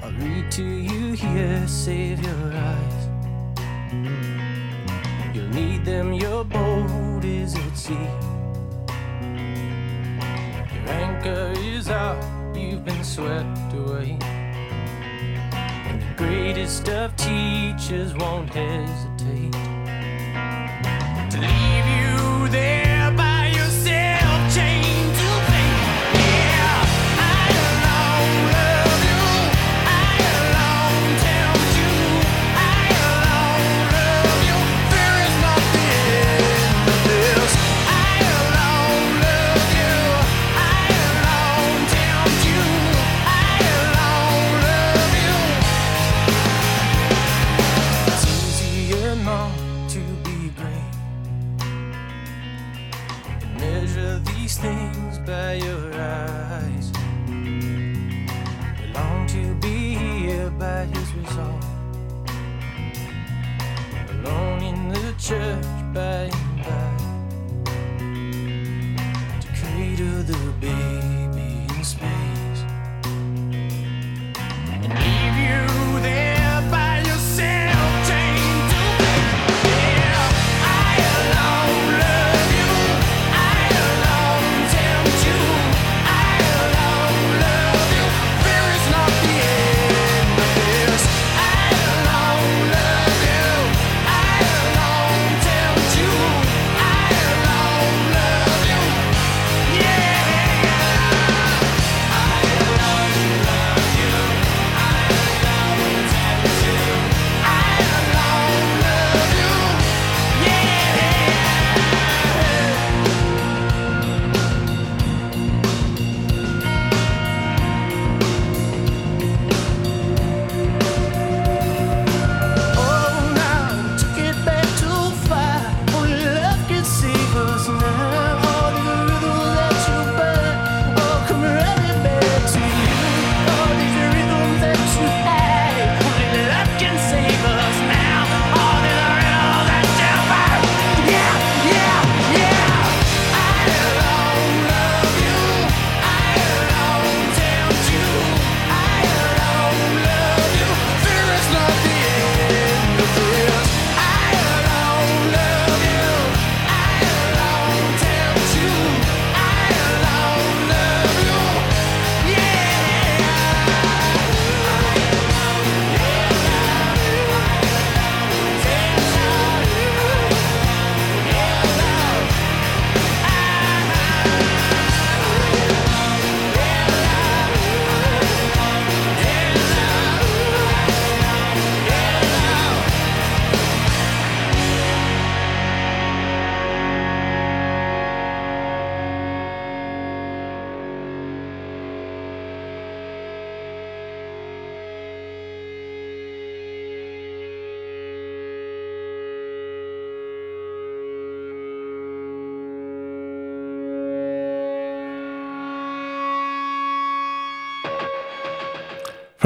[0.03, 3.07] I'll read to you here, save your eyes.
[5.33, 7.93] You'll need them, your boat is at sea.
[10.73, 12.22] Your anchor is out,
[12.55, 14.17] you've been swept away.
[15.88, 19.53] And the greatest of teachers won't hesitate
[21.31, 21.84] to leave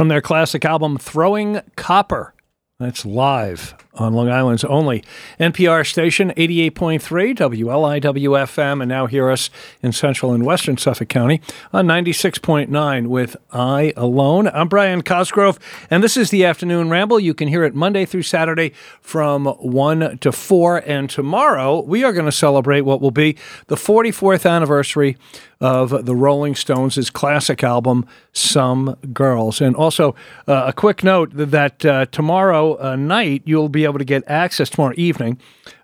[0.00, 2.32] From their classic album, Throwing Copper.
[2.78, 5.04] That's live on Long Island's only
[5.38, 9.50] NPR station, 88.3 WLIWFM, and now hear us
[9.82, 11.42] in central and western Suffolk County
[11.74, 14.48] on 96.9 with I Alone.
[14.48, 15.58] I'm Brian Cosgrove,
[15.90, 17.20] and this is the Afternoon Ramble.
[17.20, 18.72] You can hear it Monday through Saturday
[19.02, 20.78] from 1 to 4.
[20.86, 25.18] And tomorrow, we are going to celebrate what will be the 44th anniversary
[25.60, 29.60] of the Rolling Stones' classic album, Some Girls.
[29.60, 30.14] And also,
[30.48, 34.70] uh, a quick note that uh, tomorrow uh, night, you'll be able to get access
[34.70, 35.38] tomorrow evening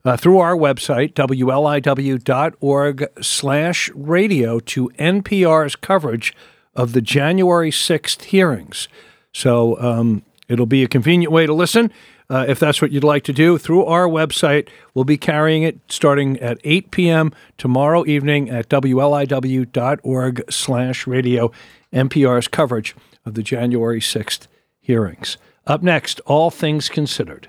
[0.05, 6.34] uh, through our website, wliw.org slash radio, to NPR's coverage
[6.74, 8.88] of the January 6th hearings.
[9.32, 11.92] So um, it'll be a convenient way to listen.
[12.28, 14.68] Uh, if that's what you'd like to do, through our website.
[14.94, 17.32] We'll be carrying it starting at 8 p.m.
[17.56, 21.52] tomorrow evening at wliw.org slash radio,
[21.92, 24.48] NPR's coverage of the January 6th
[24.80, 25.36] hearings.
[25.66, 27.48] Up next, All Things Considered.